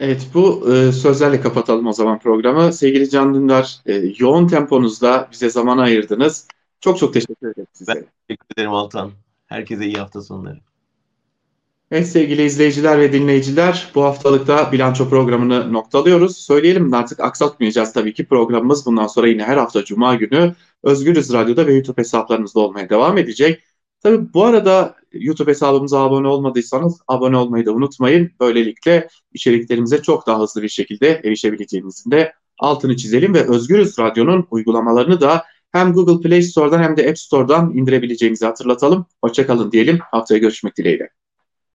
Evet 0.00 0.26
bu 0.34 0.74
e, 0.74 0.92
sözlerle 0.92 1.40
kapatalım 1.40 1.86
o 1.86 1.92
zaman 1.92 2.18
programı. 2.18 2.72
Sevgili 2.72 3.10
Can 3.10 3.34
Dündar 3.34 3.80
e, 3.86 4.02
yoğun 4.18 4.48
temponuzda 4.48 5.28
bize 5.32 5.50
zaman 5.50 5.78
ayırdınız. 5.78 6.48
Çok 6.80 6.98
çok 6.98 7.14
teşekkür 7.14 7.48
ederim 7.48 7.66
size. 7.72 7.94
Ben 7.94 8.04
teşekkür 8.28 8.46
ederim 8.56 8.72
Altan. 8.72 9.12
Herkese 9.46 9.86
iyi 9.86 9.96
hafta 9.96 10.22
sonları. 10.22 10.60
Evet 11.90 12.08
sevgili 12.08 12.42
izleyiciler 12.42 13.00
ve 13.00 13.12
dinleyiciler 13.12 13.90
bu 13.94 14.04
haftalıkta 14.04 14.72
bilanço 14.72 15.08
programını 15.08 15.72
noktalıyoruz. 15.72 16.36
Söyleyelim 16.36 16.92
de 16.92 16.96
artık 16.96 17.20
aksatmayacağız 17.20 17.92
tabii 17.92 18.14
ki 18.14 18.26
programımız 18.26 18.86
bundan 18.86 19.06
sonra 19.06 19.28
yine 19.28 19.44
her 19.44 19.56
hafta 19.56 19.84
Cuma 19.84 20.14
günü 20.14 20.54
Özgürüz 20.82 21.32
Radyo'da 21.32 21.66
ve 21.66 21.74
YouTube 21.74 22.00
hesaplarımızda 22.00 22.60
olmaya 22.60 22.88
devam 22.88 23.18
edecek. 23.18 23.62
Tabii 24.02 24.34
bu 24.34 24.44
arada 24.44 24.96
YouTube 25.12 25.50
hesabımıza 25.50 26.00
abone 26.00 26.28
olmadıysanız 26.28 27.00
abone 27.08 27.36
olmayı 27.36 27.66
da 27.66 27.72
unutmayın. 27.72 28.30
Böylelikle 28.40 29.08
içeriklerimize 29.32 30.02
çok 30.02 30.26
daha 30.26 30.40
hızlı 30.40 30.62
bir 30.62 30.68
şekilde 30.68 31.20
erişebileceğimizin 31.24 32.10
de 32.10 32.32
altını 32.58 32.96
çizelim 32.96 33.34
ve 33.34 33.48
Özgürüz 33.48 33.98
Radyo'nun 33.98 34.46
uygulamalarını 34.50 35.20
da 35.20 35.44
hem 35.72 35.92
Google 35.92 36.28
Play 36.28 36.42
Store'dan 36.42 36.82
hem 36.82 36.96
de 36.96 37.08
App 37.08 37.18
Store'dan 37.18 37.72
indirebileceğimizi 37.74 38.46
hatırlatalım. 38.46 39.06
Hoşçakalın 39.24 39.72
diyelim. 39.72 39.98
Haftaya 40.10 40.38
görüşmek 40.38 40.76
dileğiyle. 40.76 41.19